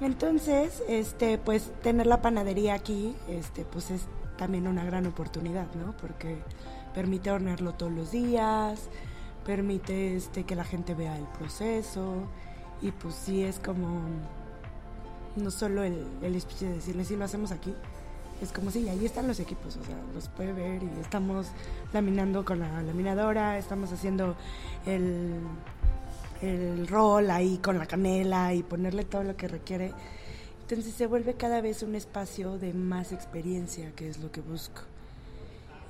[0.02, 4.06] Entonces, este, pues tener la panadería aquí, este, pues es
[4.38, 5.96] también una gran oportunidad, ¿no?
[5.98, 6.38] Porque
[6.94, 8.90] permite hornearlo todos los días,
[9.46, 12.28] permite este, que la gente vea el proceso
[12.82, 14.02] y pues sí es como
[15.36, 17.74] no solo el, el de decirle si lo hacemos aquí,
[18.42, 21.48] es como si ahí están los equipos, o sea, los puede ver y estamos
[21.94, 24.36] laminando con la laminadora, estamos haciendo
[24.86, 25.36] el,
[26.42, 29.94] el rol ahí con la canela y ponerle todo lo que requiere.
[30.62, 34.82] Entonces se vuelve cada vez un espacio de más experiencia, que es lo que busco.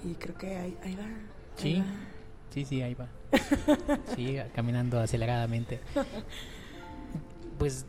[0.04, 1.06] Y creo que ahí, ahí va.
[1.56, 1.84] sí,
[2.54, 3.08] sí, sí, ahí va.
[4.16, 5.80] sí, caminando aceleradamente.
[7.60, 7.86] Pues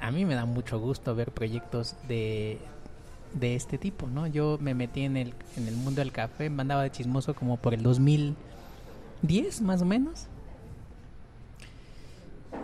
[0.00, 2.58] a mí me da mucho gusto ver proyectos de,
[3.34, 4.26] de este tipo, ¿no?
[4.26, 7.56] Yo me metí en el, en el mundo del café, me andaba de chismoso como
[7.56, 10.26] por el 2010 más o menos.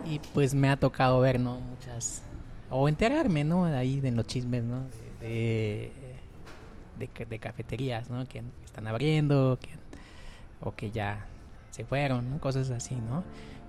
[0.05, 1.59] Y pues me ha tocado ver, ¿no?
[1.59, 2.21] Muchas...
[2.69, 3.65] O enterarme, ¿no?
[3.65, 4.81] Ahí de los chismes, ¿no?
[5.19, 5.91] De,
[6.97, 8.25] de, cafeterías, ¿no?
[8.27, 9.69] Que están abriendo, que,
[10.61, 11.25] o que ya
[11.71, 13.23] se fueron, cosas así, ¿no?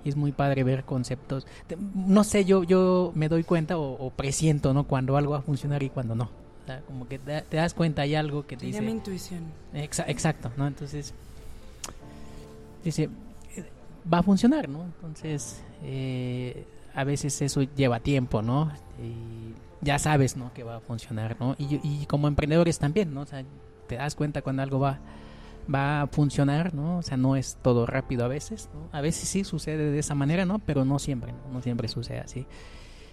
[0.07, 1.49] Y es muy padre ver conceptos.
[1.97, 4.85] No sé, yo yo me doy cuenta o, presiento, ¿no?
[4.85, 6.25] Cuando algo va a funcionar y cuando no.
[6.25, 8.79] O sea, como que te, das cuenta, hay algo que te dice...
[8.79, 9.43] llama intuición.
[9.75, 10.69] exacto, ¿no?
[10.69, 11.13] Entonces,
[12.85, 13.11] dice,
[14.13, 14.85] va a funcionar, ¿no?
[14.85, 16.65] Entonces, eh,
[16.95, 18.71] a veces eso lleva tiempo, ¿no?
[19.03, 20.53] Y ya sabes, ¿no?
[20.55, 21.57] Que va a funcionar, ¿no?
[21.59, 23.23] Y, y como emprendedores también, ¿no?
[23.23, 23.43] O sea,
[23.89, 25.01] te das cuenta cuando algo va,
[25.73, 26.99] va a funcionar, ¿no?
[26.99, 28.89] O sea, no es todo rápido a veces, ¿no?
[28.93, 30.59] A veces sí sucede de esa manera, ¿no?
[30.61, 32.47] Pero no siempre, no, siempre sucede así.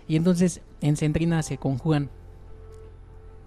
[0.07, 2.09] Y entonces en Centrina se conjugan,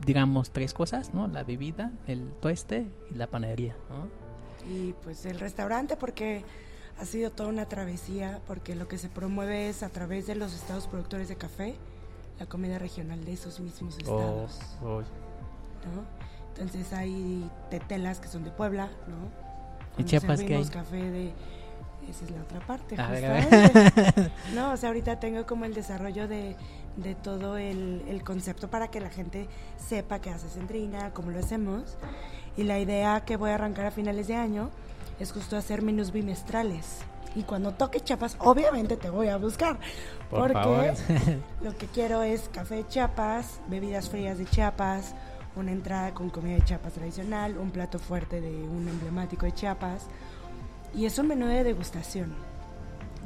[0.05, 1.29] digamos, tres cosas, ¿no?
[1.29, 4.09] La bebida, el tueste y la panadería, ¿no?
[4.73, 6.45] Y pues el restaurante porque
[6.99, 10.55] ha sido toda una travesía, porque lo que se promueve es a través de los
[10.55, 11.77] estados productores de café,
[12.41, 14.61] la comida regional de esos mismos oh, estados.
[14.83, 15.01] Oh.
[15.01, 16.16] ¿no?
[16.59, 19.47] Entonces hay tetelas que son de Puebla, ¿no?
[19.99, 20.65] ¿Y Chiapas qué hay?
[20.67, 21.33] café de...
[22.09, 24.31] Esa es la otra parte, justamente.
[24.55, 26.55] no, o sea, ahorita tengo como el desarrollo de,
[26.97, 31.41] de todo el, el, concepto para que la gente sepa qué hace Centrina, cómo lo
[31.41, 31.97] hacemos.
[32.57, 34.71] Y la idea que voy a arrancar a finales de año
[35.19, 37.01] es justo hacer menús bimestrales.
[37.35, 39.79] Y cuando toque Chiapas, obviamente te voy a buscar.
[40.31, 40.95] Por porque
[41.63, 45.15] lo que quiero es café de Chiapas, bebidas frías de Chiapas,
[45.57, 50.07] una entrada con comida de Chiapas tradicional, un plato fuerte de un emblemático de Chiapas.
[50.95, 52.33] Y es un menú de degustación,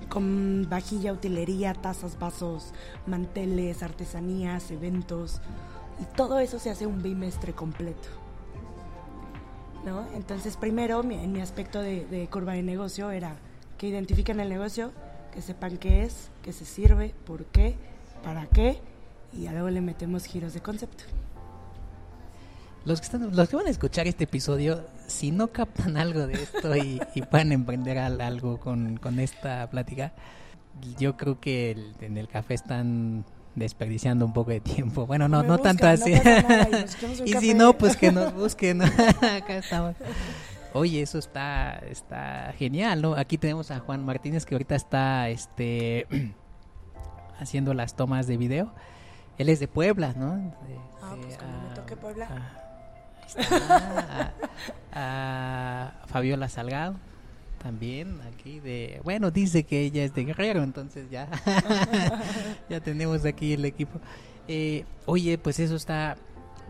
[0.09, 2.73] con vajilla, utilería, tazas, vasos,
[3.07, 5.41] manteles, artesanías, eventos.
[6.01, 8.09] Y todo eso se hace un bimestre completo.
[9.85, 10.07] ¿no?
[10.15, 13.37] Entonces, primero, en mi aspecto de, curva de negocio era
[13.79, 14.93] que identifiquen el negocio,
[15.33, 17.77] que sepan qué es, qué se sirve, por qué,
[18.23, 18.79] para qué,
[19.33, 21.05] y luego le metemos giros de concepto.
[22.85, 26.35] Los que, están, los que van a escuchar este episodio, si no captan algo de
[26.35, 30.13] esto y, pueden emprender algo con, con, esta plática,
[30.99, 35.07] yo creo que en el café están desperdiciando un poco de tiempo.
[35.07, 36.15] Bueno, no, no tanto así.
[37.25, 38.83] y, si no, pues que nos busquen.
[38.83, 39.97] Acá estamos.
[40.73, 43.15] Oye, eso está está genial, ¿no?
[43.15, 46.07] Aquí tenemos a Juan Martínez que ahorita está este
[47.39, 48.73] haciendo las tomas de video.
[49.37, 50.53] Él es de Puebla, ¿no?
[51.03, 52.27] ah, pues cuando me toque Puebla.
[52.27, 52.60] a
[56.07, 56.97] Fabiola Salgado
[57.63, 61.29] también aquí de bueno dice que ella es de Guerrero entonces ya
[62.71, 64.01] ya tenemos aquí el equipo.
[64.49, 66.17] Eh, oye pues eso está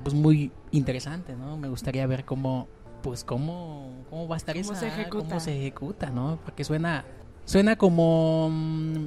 [0.02, 2.68] pues muy interesante no me gustaría ver cómo
[3.02, 5.28] pues cómo cómo va a estar ¿Cómo se ejecuta?
[5.28, 7.04] cómo se ejecuta no porque suena
[7.44, 9.06] suena como mm,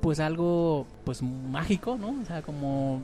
[0.00, 3.00] pues algo pues mágico no o sea como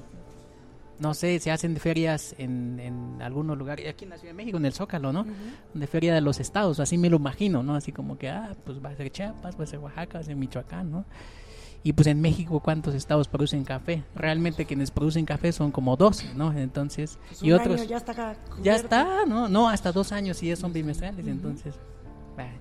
[1.01, 4.59] no sé, se hacen ferias en, en algunos lugares, aquí en la Ciudad de México,
[4.59, 5.27] en el Zócalo, ¿no?
[5.73, 7.75] De feria de los estados, así me lo imagino, ¿no?
[7.75, 10.25] Así como que, ah, pues va a ser Chiapas, va a ser Oaxaca, va a
[10.25, 11.05] ser Michoacán, ¿no?
[11.83, 14.05] Y pues en México, ¿cuántos estados producen café?
[14.15, 16.53] Realmente quienes producen café son como 12, ¿no?
[16.53, 17.89] Entonces, pues y otros...
[17.89, 19.49] ya está Ya está, ¿no?
[19.49, 21.75] No, hasta dos años y ya son bimestrales, entonces,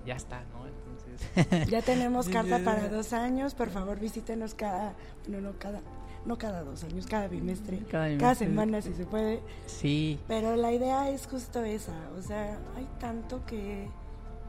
[0.06, 0.66] ya está, ¿no?
[0.66, 1.68] Entonces...
[1.68, 4.94] Ya tenemos carta para dos años, por favor visítenos cada,
[5.28, 5.82] no, no, cada,
[6.24, 9.40] no cada dos años, cada bimestre, cada, semana si se puede.
[9.66, 10.18] Sí.
[10.28, 13.88] Pero la idea es justo esa, o sea, hay tanto que,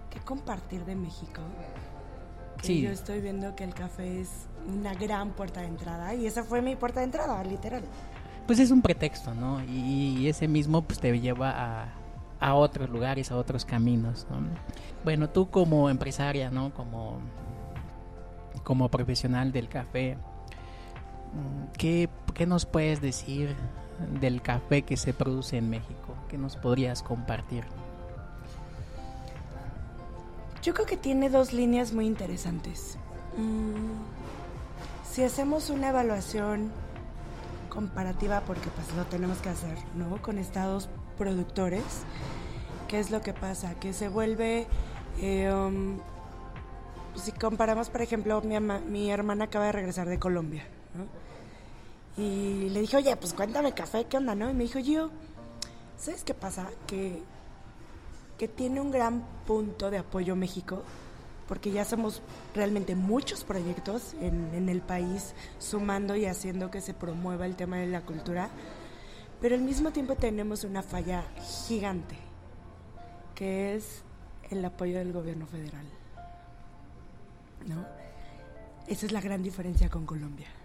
[0.10, 1.42] que compartir de México.
[2.62, 2.82] sí.
[2.82, 6.62] Yo estoy viendo que el café es una gran puerta de entrada y esa fue
[6.62, 7.84] mi puerta de entrada, literal.
[8.46, 9.64] Pues es un pretexto, ¿no?
[9.64, 11.94] Y, ese mismo pues te lleva a,
[12.40, 14.40] a otros lugares, a otros caminos, ¿no?
[15.04, 16.74] Bueno, tú como empresaria, ¿no?
[16.74, 17.20] Como,
[18.64, 20.18] como profesional del café,
[21.78, 22.10] ¿Qué,
[22.48, 23.56] nos puedes decir
[24.20, 26.16] del café que se produce en México?
[26.28, 27.64] ¿Qué nos podrías compartir?
[30.62, 32.98] Yo creo que tiene dos líneas muy interesantes.
[33.38, 33.92] Mm,
[35.10, 36.72] si hacemos una evaluación
[37.70, 40.22] comparativa, porque pues lo tenemos que hacer, ¿no?
[40.22, 42.04] Con estados productores,
[42.88, 43.76] ¿qué es lo que pasa?
[43.80, 44.68] Que se vuelve...
[45.20, 46.00] Eh, um,
[47.16, 50.64] si comparamos, por ejemplo, mi, mi hermana acaba de regresar de Colombia,
[52.22, 54.50] y le dije, oye, pues cuéntame café, ¿qué onda, no?
[54.50, 55.10] Y me dijo, yo,
[55.98, 56.70] ¿sabes qué pasa?
[56.86, 57.24] Que,
[58.38, 60.84] que tiene un gran punto de apoyo México,
[61.48, 62.22] porque ya somos
[62.54, 67.78] realmente muchos proyectos en, en el país sumando y haciendo que se promueva el tema
[67.78, 68.50] de la cultura,
[69.42, 71.24] pero al mismo tiempo tenemos una falla
[71.68, 72.16] gigante,
[73.34, 74.04] que es
[74.52, 75.86] el apoyo del gobierno federal.
[77.66, 77.84] ¿No?
[78.88, 80.61] Esa es la gran diferencia con Colombia.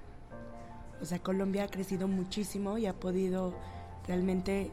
[1.00, 3.54] O sea, Colombia ha crecido muchísimo y ha podido
[4.06, 4.70] realmente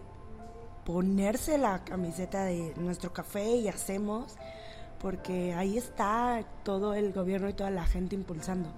[0.86, 4.36] ponerse la camiseta de nuestro café y hacemos,
[5.00, 8.70] porque ahí está todo el gobierno y toda la gente impulsando.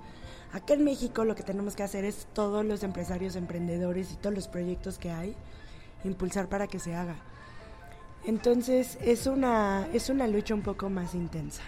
[0.51, 4.35] Acá en México lo que tenemos que hacer es todos los empresarios, emprendedores y todos
[4.35, 5.35] los proyectos que hay,
[6.03, 7.15] impulsar para que se haga.
[8.25, 11.61] Entonces es una, es una lucha un poco más intensa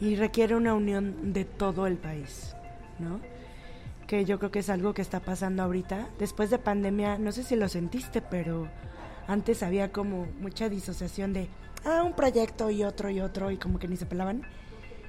[0.00, 2.54] y requiere una unión de todo el país,
[2.98, 3.20] ¿no?
[4.08, 6.08] Que yo creo que es algo que está pasando ahorita.
[6.18, 8.66] Después de pandemia, no sé si lo sentiste, pero
[9.28, 11.48] antes había como mucha disociación de,
[11.84, 14.42] ah, un proyecto y otro y otro y como que ni se pelaban.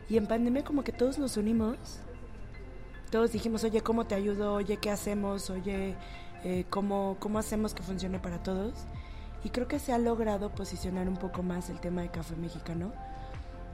[0.09, 1.77] Y en pandemia como que todos nos unimos.
[3.09, 4.53] Todos dijimos, oye, ¿cómo te ayudo?
[4.53, 5.49] Oye, ¿qué hacemos?
[5.49, 5.95] Oye,
[6.43, 8.73] eh, ¿cómo, ¿cómo hacemos que funcione para todos?
[9.45, 12.91] Y creo que se ha logrado posicionar un poco más el tema de café mexicano,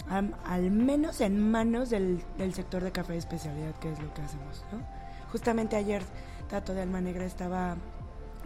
[0.07, 4.21] al menos en manos del, del sector de café de especialidad, que es lo que
[4.21, 5.04] hacemos, ¿no?
[5.35, 6.01] Justamente ayer
[6.49, 7.75] Tato de Alma Negra estaba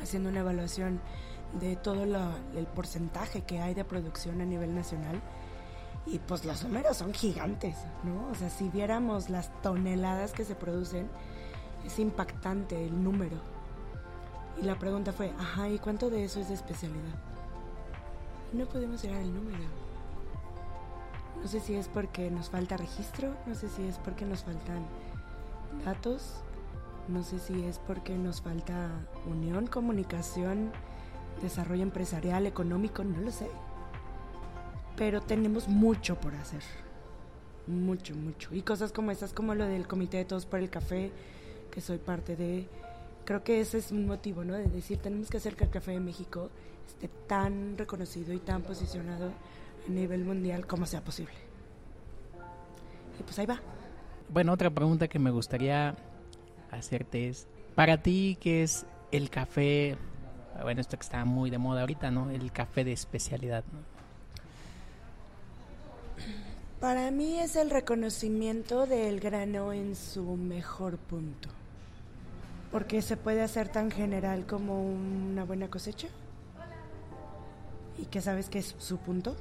[0.02, 1.00] haciendo una evaluación
[1.60, 5.22] de todo el porcentaje que hay de producción a nivel nacional
[6.08, 8.32] y pues los números son gigantes, ¿no?
[8.32, 11.08] O sea, si viéramos las toneladas que se producen,
[11.86, 13.38] es impactante el número.
[14.60, 17.20] Y la pregunta fue, ajá, ¿y cuánto de eso es de especialidad?
[18.52, 19.64] No podemos llegar al número.
[21.40, 24.88] No sé si es porque nos falta registro, no sé si es porque nos faltan
[25.86, 26.42] datos,
[27.10, 28.90] no sé si es porque nos falta
[29.26, 30.72] unión, comunicación,
[31.42, 33.48] desarrollo empresarial, económico, no lo sé.
[34.96, 36.64] Pero tenemos mucho por hacer.
[37.68, 38.54] Mucho, mucho.
[38.54, 41.12] Y cosas como esas, como lo del Comité de Todos por el Café,
[41.72, 42.68] que soy parte de
[43.30, 44.56] creo que ese es un motivo, ¿no?
[44.56, 46.50] De decir, tenemos que hacer que el café de México
[46.88, 49.28] esté tan reconocido y tan posicionado
[49.88, 51.36] a nivel mundial como sea posible.
[53.20, 53.60] Y pues ahí va.
[54.30, 55.96] Bueno, otra pregunta que me gustaría
[56.72, 59.98] hacerte es, para ti, ¿qué es el café?
[60.62, 62.30] Bueno, esto que está muy de moda ahorita, ¿no?
[62.30, 63.80] El café de especialidad, ¿no?
[66.80, 71.50] Para mí es el reconocimiento del grano en su mejor punto.
[72.72, 76.08] Porque se puede hacer tan general como una buena cosecha.
[77.98, 79.36] Y que sabes que es su punto.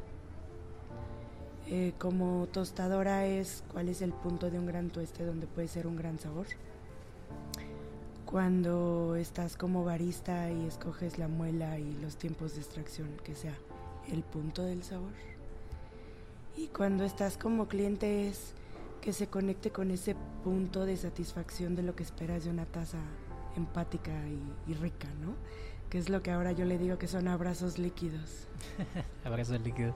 [1.68, 5.86] Eh, como tostadora es cuál es el punto de un gran tueste donde puede ser
[5.86, 6.46] un gran sabor.
[8.30, 13.54] Cuando estás como barista y escoges la muela y los tiempos de extracción, que sea
[14.12, 15.12] el punto del sabor.
[16.54, 18.52] Y cuando estás como cliente es
[19.00, 20.14] que se conecte con ese
[20.44, 22.98] punto de satisfacción de lo que esperas de una taza
[23.56, 24.12] empática
[24.66, 25.32] y, rica, ¿no?
[25.88, 28.46] Que es lo que ahora yo le digo que son abrazos líquidos.
[29.24, 29.94] abrazos líquidos.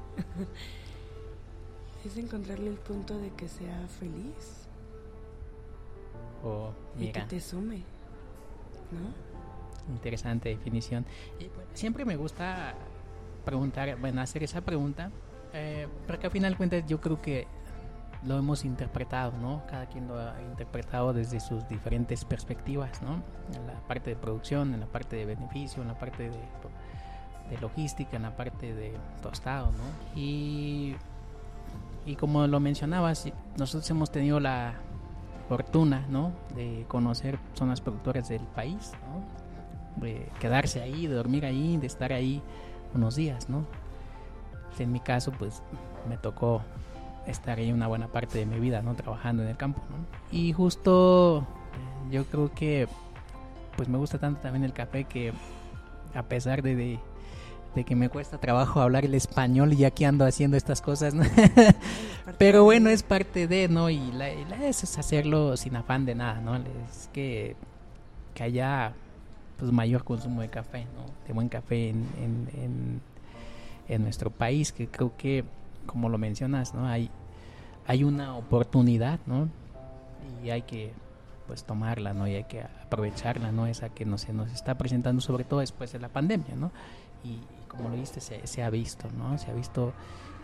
[2.07, 4.65] es encontrarle el punto de que sea feliz.
[6.43, 7.85] Oh, y que te sume,
[8.93, 9.95] ¿no?
[9.95, 11.05] Interesante definición.
[11.75, 12.75] siempre me gusta
[13.45, 15.11] preguntar, bueno, hacer esa pregunta
[15.53, 17.47] eh, porque al final de cuentas yo creo que
[18.25, 19.63] lo hemos interpretado, ¿no?
[19.69, 23.23] Cada quien lo ha interpretado desde sus diferentes perspectivas, ¿no?
[23.55, 28.17] En la parte de producción, en la parte de beneficio, en la parte de, logística,
[28.17, 30.19] en la parte de tostado, ¿no?
[30.19, 30.95] Y,
[32.07, 34.75] y como lo mencionabas, nosotros hemos tenido la
[35.53, 36.33] fortuna, ¿no?
[36.57, 40.03] De conocer zonas productoras del país, ¿no?
[40.03, 42.41] De quedarse ahí, de dormir ahí, de estar ahí
[42.95, 43.67] unos días, ¿no?
[44.79, 45.63] en mi caso, pues
[46.09, 46.63] me tocó
[47.27, 48.95] estar ahí una buena parte de mi vida, ¿no?
[48.95, 49.83] Trabajando en el campo,
[50.31, 51.47] Y justo
[52.11, 52.89] yo creo que
[53.77, 55.35] pues me gusta tanto también el café que
[56.15, 56.99] a pesar de,
[57.73, 61.15] que me cuesta trabajo hablar el español y aquí ando haciendo estas cosas,
[62.39, 63.91] Pero bueno, es parte de, ¿no?
[63.91, 66.57] Y la, es hacerlo sin afán de nada, ¿no?
[66.57, 67.57] Es que,
[68.35, 68.93] que haya
[69.59, 71.07] pues mayor consumo de café, ¿no?
[71.27, 73.01] De buen café en
[73.89, 75.45] en nuestro país, que creo que,
[75.87, 76.87] como lo mencionas, ¿no?
[76.87, 77.11] Hay,
[77.87, 79.49] hay una oportunidad, ¿no?
[80.45, 80.93] Y hay que
[81.47, 82.27] pues tomarla, ¿no?
[82.27, 83.67] Y hay que aprovecharla, ¿no?
[83.67, 86.71] Esa que nos, se nos está presentando sobre todo después de la pandemia, ¿no?
[87.25, 87.41] Y,
[87.77, 89.37] como lo viste, se, se, ha visto, ¿no?
[89.39, 89.93] Se ha visto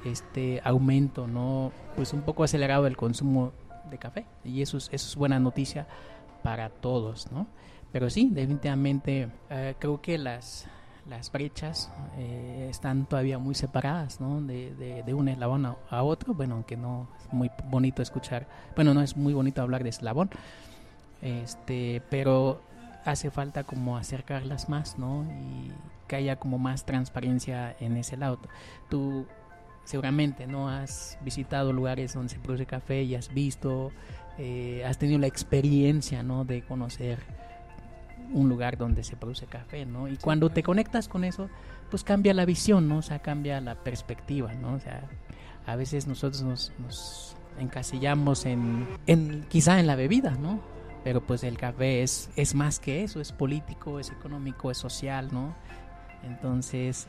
[0.05, 1.73] este aumento, ¿no?
[1.97, 3.53] Pues un poco acelerado del consumo
[3.91, 5.87] de café y eso es, eso es buena noticia
[6.43, 7.47] para todos, ¿no?
[7.93, 10.67] Pero sí, definitivamente eh, creo que las,
[11.09, 14.43] las brechas eh, están todavía muy separadas ¿no?
[14.43, 19.03] de, de, un eslabón a, otro, bueno, aunque no es muy bonito escuchar, bueno, no
[19.03, 20.31] es muy bonito hablar de eslabón,
[21.23, 22.61] este, pero
[23.05, 25.25] hace falta como acercarlas más, ¿no?
[25.25, 25.73] Y
[26.07, 28.39] que haya como más transparencia en ese lado.
[28.89, 29.27] Tú
[29.85, 33.91] seguramente no has visitado lugares donde se produce café y has visto,
[34.39, 36.45] eh, has tenido la experiencia, ¿no?
[36.45, 37.19] De conocer
[38.33, 40.09] un lugar donde se produce café, ¿no?
[40.09, 41.49] Y cuando te conectas con eso,
[41.91, 42.99] pues cambia la visión, ¿no?
[42.99, 44.75] O sea, cambia la perspectiva, ¿no?
[44.75, 45.03] O sea,
[45.67, 50.61] a veces nosotros nos, encasillamos en, en, quizá en la bebida, ¿no?
[51.05, 55.29] Pero pues el café es, es más que eso, es político, es económico, es social,
[55.33, 55.55] ¿no?
[56.23, 57.09] Entonces,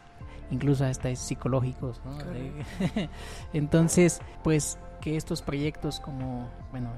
[0.51, 2.17] incluso hasta es psicológico, ¿no?
[3.53, 6.89] Entonces, pues que estos proyectos como, bueno,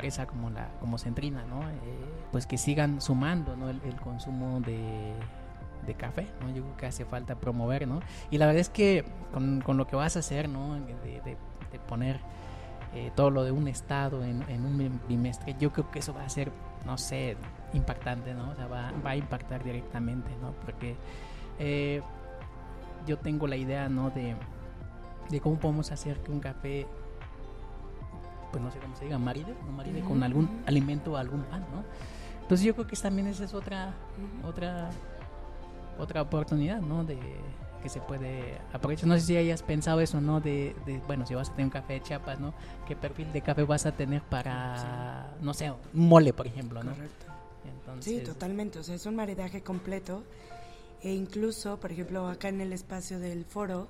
[0.00, 1.68] empresa como la como Centrina, ¿no?
[1.68, 1.74] Eh,
[2.32, 3.68] pues que sigan sumando ¿no?
[3.68, 5.12] el, consumo de,
[5.86, 6.48] de, café, ¿no?
[6.48, 8.00] Yo creo que hace falta promover, ¿no?
[8.30, 10.74] Y la verdad es que con, con lo que vas a hacer, ¿no?
[10.74, 11.36] De, de,
[11.86, 12.20] poner
[12.94, 16.24] eh, todo lo de un estado en, en, un bimestre, yo creo que eso va
[16.24, 16.50] a ser,
[16.84, 17.36] no sé,
[17.72, 18.50] impactante, ¿no?
[18.50, 20.52] O sea, va, va a impactar directamente, ¿no?
[20.64, 20.96] Porque
[21.58, 22.02] eh,
[23.06, 24.10] yo tengo la idea, ¿no?
[24.10, 24.34] De,
[25.30, 26.86] de cómo podemos hacer que un café
[28.50, 31.64] pues no sé cómo se diga, maride, no maride con algún alimento o algún pan,
[31.72, 31.84] ¿no?
[32.42, 33.94] Entonces yo creo que también esa es otra,
[34.44, 34.90] otra,
[35.98, 37.04] otra oportunidad, ¿no?
[37.04, 37.16] De
[37.80, 39.08] que se puede aprovechar.
[39.08, 40.40] No sé si hayas pensado eso, ¿no?
[40.40, 42.54] De, de, bueno, si vas a tener un café de Chiapas, ¿no?
[42.86, 46.92] ¿Qué perfil de café vas a tener para, no sé, un mole, por ejemplo, ¿no?
[46.92, 47.26] Correcto.
[47.64, 48.04] Entonces...
[48.04, 48.78] Sí, totalmente.
[48.78, 50.24] O sea, es un maridaje completo.
[51.02, 53.88] E incluso, por ejemplo, acá en el espacio del foro,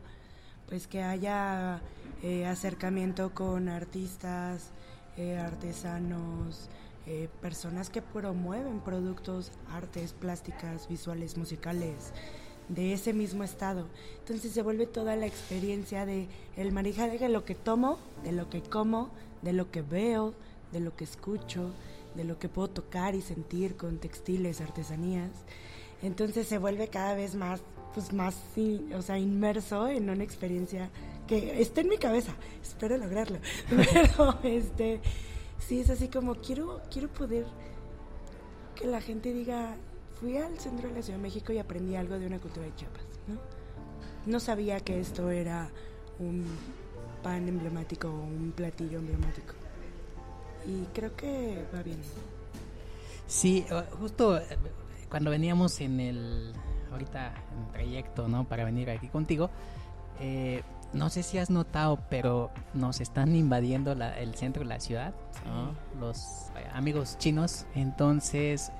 [0.68, 1.80] pues que haya
[2.22, 4.70] eh, acercamiento con artistas,
[5.16, 6.68] eh, artesanos,
[7.06, 12.12] eh, personas que promueven productos, artes, plásticas, visuales, musicales
[12.70, 13.86] de ese mismo estado.
[14.20, 18.48] Entonces se vuelve toda la experiencia de el maridaje de lo que tomo, de lo
[18.48, 19.10] que como,
[19.42, 20.34] de lo que veo,
[20.72, 21.70] de lo que escucho
[22.14, 25.30] de lo que puedo tocar y sentir con textiles, artesanías.
[26.02, 27.60] Entonces se vuelve cada vez más,
[27.94, 28.36] pues más,
[28.94, 30.90] o sea, inmerso en una experiencia
[31.26, 32.32] que está en mi cabeza.
[32.62, 33.38] Espero lograrlo.
[33.68, 35.00] Pero este,
[35.58, 37.46] sí es así como quiero, quiero poder
[38.74, 39.76] que la gente diga,
[40.20, 42.74] fui al centro de la Ciudad de México y aprendí algo de una cultura de
[42.74, 43.40] Chiapas, ¿no?
[44.30, 45.70] No sabía que esto era
[46.18, 46.44] un
[47.22, 49.54] pan emblemático o un platillo emblemático.
[50.66, 51.98] Y creo que va bien.
[53.26, 53.64] Sí,
[53.98, 54.44] justo eh,
[55.08, 56.52] cuando veníamos en el,
[56.92, 58.44] ahorita en trayecto, ¿no?
[58.44, 59.50] Para venir aquí contigo,
[60.20, 60.62] eh,
[60.92, 65.14] no sé si has notado, pero nos están invadiendo el centro de la ciudad,
[65.98, 67.64] los eh, amigos chinos.
[67.74, 68.70] Entonces,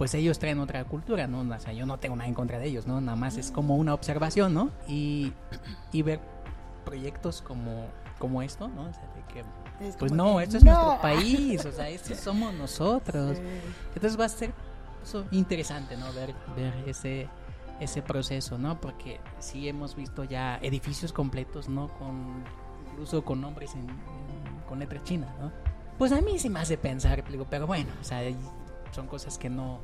[0.00, 1.40] pues ellos traen otra cultura, ¿no?
[1.40, 3.02] O sea, yo no tengo nada en contra de ellos, ¿no?
[3.02, 4.70] Nada más es como una observación, ¿no?
[4.88, 5.34] Y,
[5.92, 6.20] y ver
[6.86, 7.84] proyectos como,
[8.18, 8.84] como esto, ¿no?
[8.84, 9.44] O sea, de que
[9.98, 13.36] pues no, esto es nuestro país, o sea, estos somos nosotros.
[13.94, 14.54] Entonces va a ser
[15.32, 16.10] interesante, ¿no?
[16.14, 17.28] Ver, ver ese,
[17.78, 18.80] ese proceso, ¿no?
[18.80, 21.88] Porque sí hemos visto ya edificios completos, ¿no?
[21.98, 22.42] Con,
[22.90, 23.86] incluso con nombres en,
[24.66, 25.52] con letra china, ¿no?
[25.98, 28.22] Pues a mí sí me hace pensar, digo, pero bueno, o sea,
[28.92, 29.80] son cosas que no,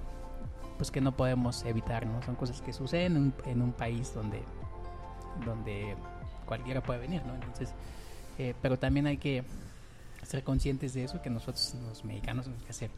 [0.77, 2.23] pues que no podemos evitar, ¿no?
[2.23, 4.43] Son cosas que suceden en, en un país donde,
[5.45, 5.97] donde
[6.47, 7.35] cualquiera puede venir, ¿no?
[7.35, 7.75] Entonces,
[8.39, 9.45] eh, pero también hay que
[10.23, 12.91] ser conscientes de eso, que nosotros los mexicanos tenemos que hacer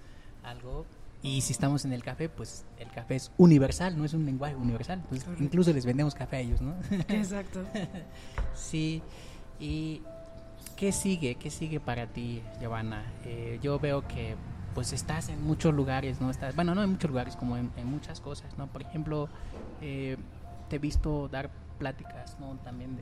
[0.45, 0.87] algo.
[1.23, 4.55] Y si estamos en el café, pues el café es universal, no es un lenguaje
[4.55, 5.03] universal.
[5.41, 6.75] incluso les vendemos café a ellos, ¿no?
[7.09, 7.65] Exacto.
[8.55, 9.03] sí.
[9.59, 10.03] ¿Y
[10.77, 11.35] qué sigue?
[11.35, 13.05] ¿Qué sigue para ti, Giovanna?
[13.25, 14.37] Eh, yo veo que
[14.79, 16.31] pues estás en muchos lugares, ¿no?
[16.31, 18.69] Estás, bueno, no en muchos lugares, como en, muchas cosas, ¿no?
[18.69, 19.29] Por ejemplo,
[19.81, 20.17] eh,
[20.69, 21.51] te he visto dar
[21.81, 22.55] pláticas, ¿no?
[22.59, 22.97] También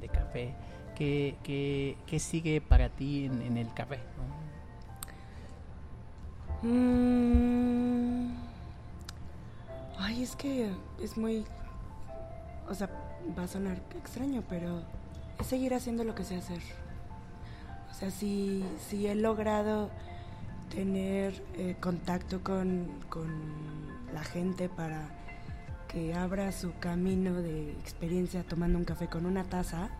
[0.00, 0.52] de café.
[0.96, 4.00] ¿Qué, sigue para ti en, el café?
[6.62, 8.32] Mm.
[9.96, 11.44] Ay, es que es muy...
[12.68, 12.90] O sea,
[13.38, 14.82] va a sonar extraño, pero
[15.38, 16.62] es seguir haciendo lo que sé hacer.
[17.92, 19.88] O sea, si, si he logrado
[20.74, 23.28] tener eh, contacto con, con
[24.12, 25.08] la gente para
[25.88, 29.90] que abra su camino de experiencia tomando un café con una taza,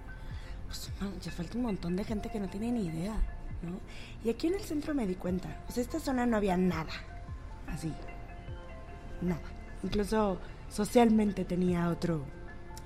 [0.66, 0.91] pues
[1.23, 3.14] ya falta un montón de gente que no tiene ni idea,
[3.62, 3.79] ¿no?
[4.25, 6.93] Y aquí en el centro me di cuenta, o sea, esta zona no había nada,
[7.68, 7.93] así,
[9.20, 9.43] nada.
[9.83, 10.39] Incluso
[10.70, 12.25] socialmente tenía otro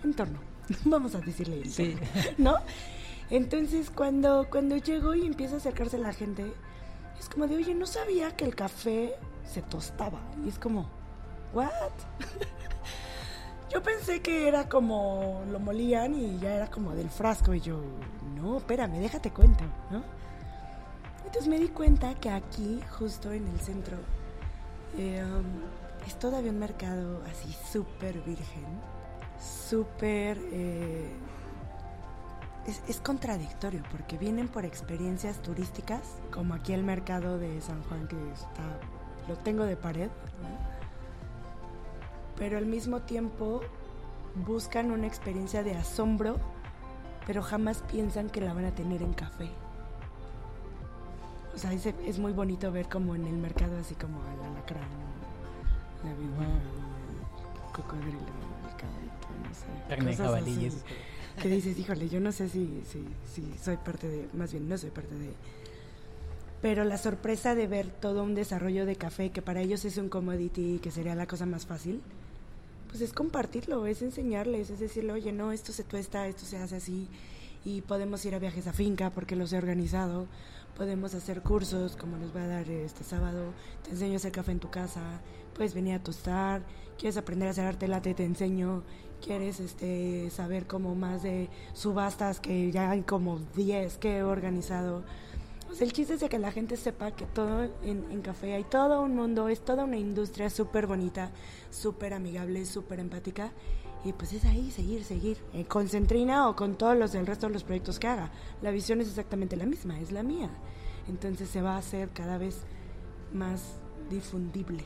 [0.03, 0.41] entorno,
[0.84, 1.95] vamos a decirle sí.
[2.39, 2.57] ¿no?
[3.30, 6.53] Entonces cuando, cuando llego y empieza a acercarse la gente,
[7.18, 9.14] es como de, oye, no sabía que el café
[9.44, 10.20] se tostaba.
[10.44, 10.88] Y es como,
[11.52, 11.70] ¿what?
[13.70, 17.80] Yo pensé que era como lo molían y ya era como del frasco y yo,
[18.36, 20.04] no, espérame, déjate cuenta, ¿no?
[21.26, 23.96] Entonces me di cuenta que aquí, justo en el centro,
[24.96, 28.64] eh, um, es todavía un mercado así súper virgen,
[29.40, 30.38] súper...
[30.52, 31.10] Eh,
[32.66, 36.02] es, es, contradictorio porque vienen por experiencias turísticas,
[36.32, 38.80] como aquí el mercado de San Juan que está,
[39.28, 40.08] lo tengo de pared,
[40.42, 40.76] ¿no?
[42.36, 43.60] pero al mismo tiempo
[44.46, 46.36] buscan una experiencia de asombro,
[47.26, 49.48] pero jamás piensan que la van a tener en café.
[51.54, 54.82] O sea, es, muy bonito ver como en el mercado, así como el alacrán,
[56.04, 59.66] la víbora, el cocodrilo, el cabrito, no sé.
[61.37, 64.76] Que dices, híjole, yo no sé si, si, si soy parte de, más bien no
[64.78, 65.32] soy parte de
[66.62, 70.09] pero la sorpresa de ver todo un desarrollo de café que para ellos es un
[70.09, 72.01] commodity que sería la cosa más fácil
[72.89, 76.76] pues es compartirlo, es enseñarles, es decirle, oye, no, esto se tuesta, esto se hace
[76.76, 77.09] así,
[77.64, 80.26] y podemos ir a viajes a finca porque los he organizado,
[80.76, 84.53] podemos hacer cursos como nos va a dar este sábado, te enseño a hacer café
[84.53, 85.20] en tu casa,
[85.55, 86.62] puedes venir a tostar,
[86.99, 88.82] quieres aprender a hacer arte latte, te enseño,
[89.26, 95.02] quieres este saber como más de subastas que ya hay como 10 que he organizado
[95.66, 99.02] pues el chiste es de que la gente sepa que todo en, café hay todo
[99.02, 101.32] un mundo, es toda una industria súper bonita,
[101.70, 103.50] súper amigable, súper empática.
[104.04, 105.38] Y pues es ahí, seguir, seguir.
[105.52, 108.30] Eh, con Centrina o con todos los del resto de los proyectos que haga.
[108.62, 110.50] La visión es exactamente la misma, es la mía.
[111.08, 112.60] Entonces se va a hacer cada vez
[113.32, 113.74] más
[114.08, 114.84] difundible.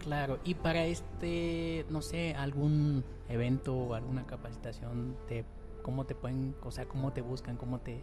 [0.00, 5.44] Claro, y para este, no sé, algún evento o alguna capacitación, te,
[5.82, 8.00] ¿cómo te pueden, o sea, cómo te buscan, cómo te,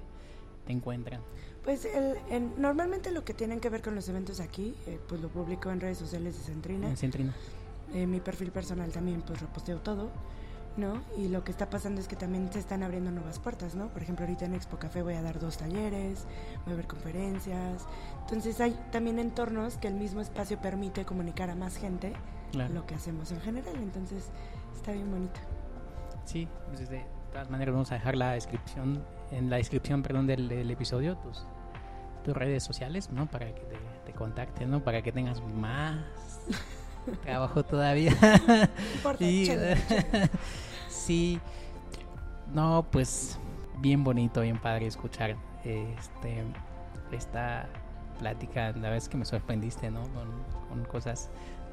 [0.66, 1.22] te encuentran?
[1.64, 2.18] Pues el,
[2.58, 5.82] normalmente lo que tienen que ver con los eventos aquí, eh, pues lo publico en
[5.82, 6.88] redes sociales de Centrina.
[6.88, 7.34] En Centrina.
[7.94, 10.10] En mi perfil personal también pues reposteo todo.
[10.78, 11.02] ¿No?
[11.18, 13.88] Y lo que está pasando es que también se están abriendo nuevas puertas, ¿no?
[13.90, 16.26] Por ejemplo, ahorita en Expo Café voy a dar dos talleres,
[16.66, 17.86] voy a ver conferencias.
[18.22, 22.14] Entonces hay también entornos que el mismo espacio permite comunicar a más gente
[22.54, 23.76] lo que hacemos en general.
[23.78, 24.30] Entonces
[24.76, 25.40] está bien bonito.
[26.26, 30.70] Sí, pues de todas maneras vamos a dejar la descripción, en la descripción, perdón, del,
[30.70, 31.46] episodio, tus,
[32.24, 33.26] tus redes sociales, ¿no?
[33.28, 34.84] Para que te, te contacten, ¿no?
[34.84, 35.98] Para que tengas más
[37.16, 38.14] trabajo todavía.
[39.20, 39.50] y,
[40.90, 41.40] sí,
[42.54, 43.38] no, pues
[43.80, 46.44] bien bonito, bien padre escuchar este
[47.12, 47.68] esta
[48.20, 48.72] plática.
[48.74, 50.02] La vez que me sorprendiste, ¿no?
[50.70, 51.30] Con, cosas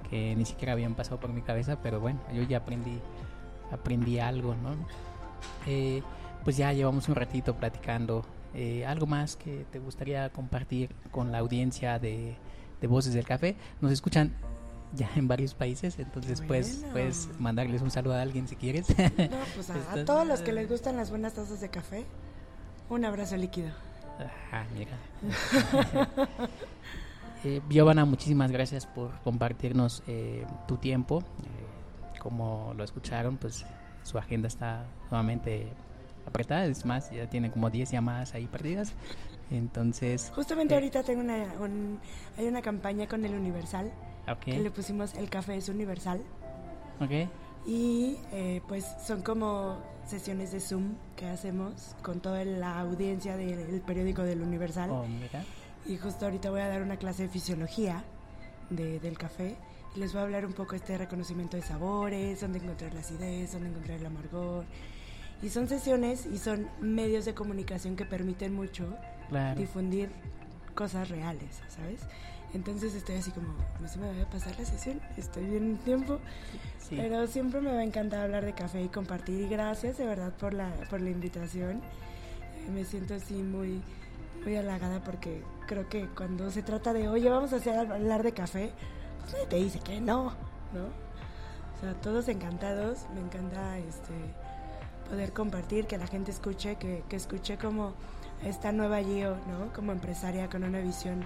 [0.09, 3.01] que ni siquiera habían pasado por mi cabeza, pero bueno, yo ya aprendí
[3.71, 4.75] aprendí algo, ¿no?
[5.67, 6.03] Eh,
[6.43, 8.25] pues ya llevamos un ratito platicando.
[8.55, 12.37] Eh, ¿Algo más que te gustaría compartir con la audiencia de,
[12.81, 13.57] de Voces del Café?
[13.81, 14.33] Nos escuchan
[14.97, 18.89] ya en varios países, entonces pues puedes mandarles un saludo a alguien si quieres.
[18.89, 18.95] No,
[19.55, 22.05] pues a, todos los que les gustan las buenas tazas de café,
[22.89, 23.71] un abrazo líquido.
[24.53, 24.97] Ah, mira.
[27.45, 31.21] eh, Giovanna, muchísimas gracias por compartirnos eh, tu tiempo.
[31.21, 33.65] Eh, como lo escucharon, pues
[34.03, 35.69] su agenda está nuevamente
[36.27, 38.93] apretada, es más, ya tiene como 10 llamadas ahí perdidas.
[39.51, 40.33] Entonces...
[40.35, 41.45] Justamente eh, ahorita tengo una,
[42.39, 43.91] hay una campaña con el Universal
[44.45, 46.21] que le pusimos El café es universal.
[47.01, 47.29] Okay.
[47.67, 53.81] Y eh, pues son como sesiones de Zoom que hacemos con toda la audiencia del
[53.81, 54.91] periódico del Universal.
[54.91, 55.45] Oh, mira.
[55.87, 58.05] Y justo ahorita voy a dar una clase de fisiología
[58.71, 59.57] de, del café
[59.95, 63.53] y les voy a hablar un poco este reconocimiento de sabores, dónde encontrar la acidez,
[63.53, 64.65] dónde encontrar el amargor.
[65.43, 68.97] Y son sesiones y son medios de comunicación que permiten mucho
[69.57, 70.11] difundir
[70.75, 72.01] cosas reales, ¿sabes?
[72.55, 73.49] Entonces estoy así como,
[73.81, 76.21] no sé me voy a pasar la sesión, estoy bien en tiempo,
[76.89, 79.41] pero siempre me va a encantar hablar de café y compartir.
[79.41, 81.83] Y gracias de verdad por la, por la invitación.
[82.73, 83.83] Me siento así muy,
[84.45, 88.33] muy halagada porque creo que cuando se trata de, oye, vamos a hacer hablar de
[88.33, 88.71] café,
[89.21, 90.33] pues nadie te dice que no,
[90.73, 90.85] ¿no?
[91.77, 94.15] O sea, todos encantados, me encanta este
[95.11, 97.95] poder compartir, que la gente escuche, que, que escuche como
[98.45, 99.73] esta nueva Gio, ¿no?
[99.75, 101.25] Como empresaria con una visión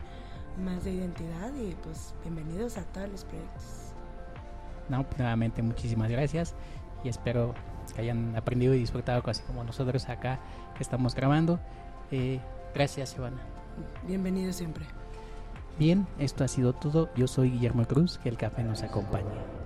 [0.58, 3.64] más de identidad y pues bienvenidos a todos los proyectos.
[4.88, 6.54] No, pues, nuevamente muchísimas gracias
[7.04, 7.54] y espero
[7.94, 10.38] que hayan aprendido y disfrutado casi como nosotros acá
[10.76, 11.60] que estamos grabando.
[12.10, 12.40] Eh,
[12.74, 13.40] gracias, Ivana.
[14.06, 14.84] Bienvenido siempre.
[15.78, 17.08] Bien, esto ha sido todo.
[17.14, 19.57] Yo soy Guillermo Cruz, que el café nos acompañe.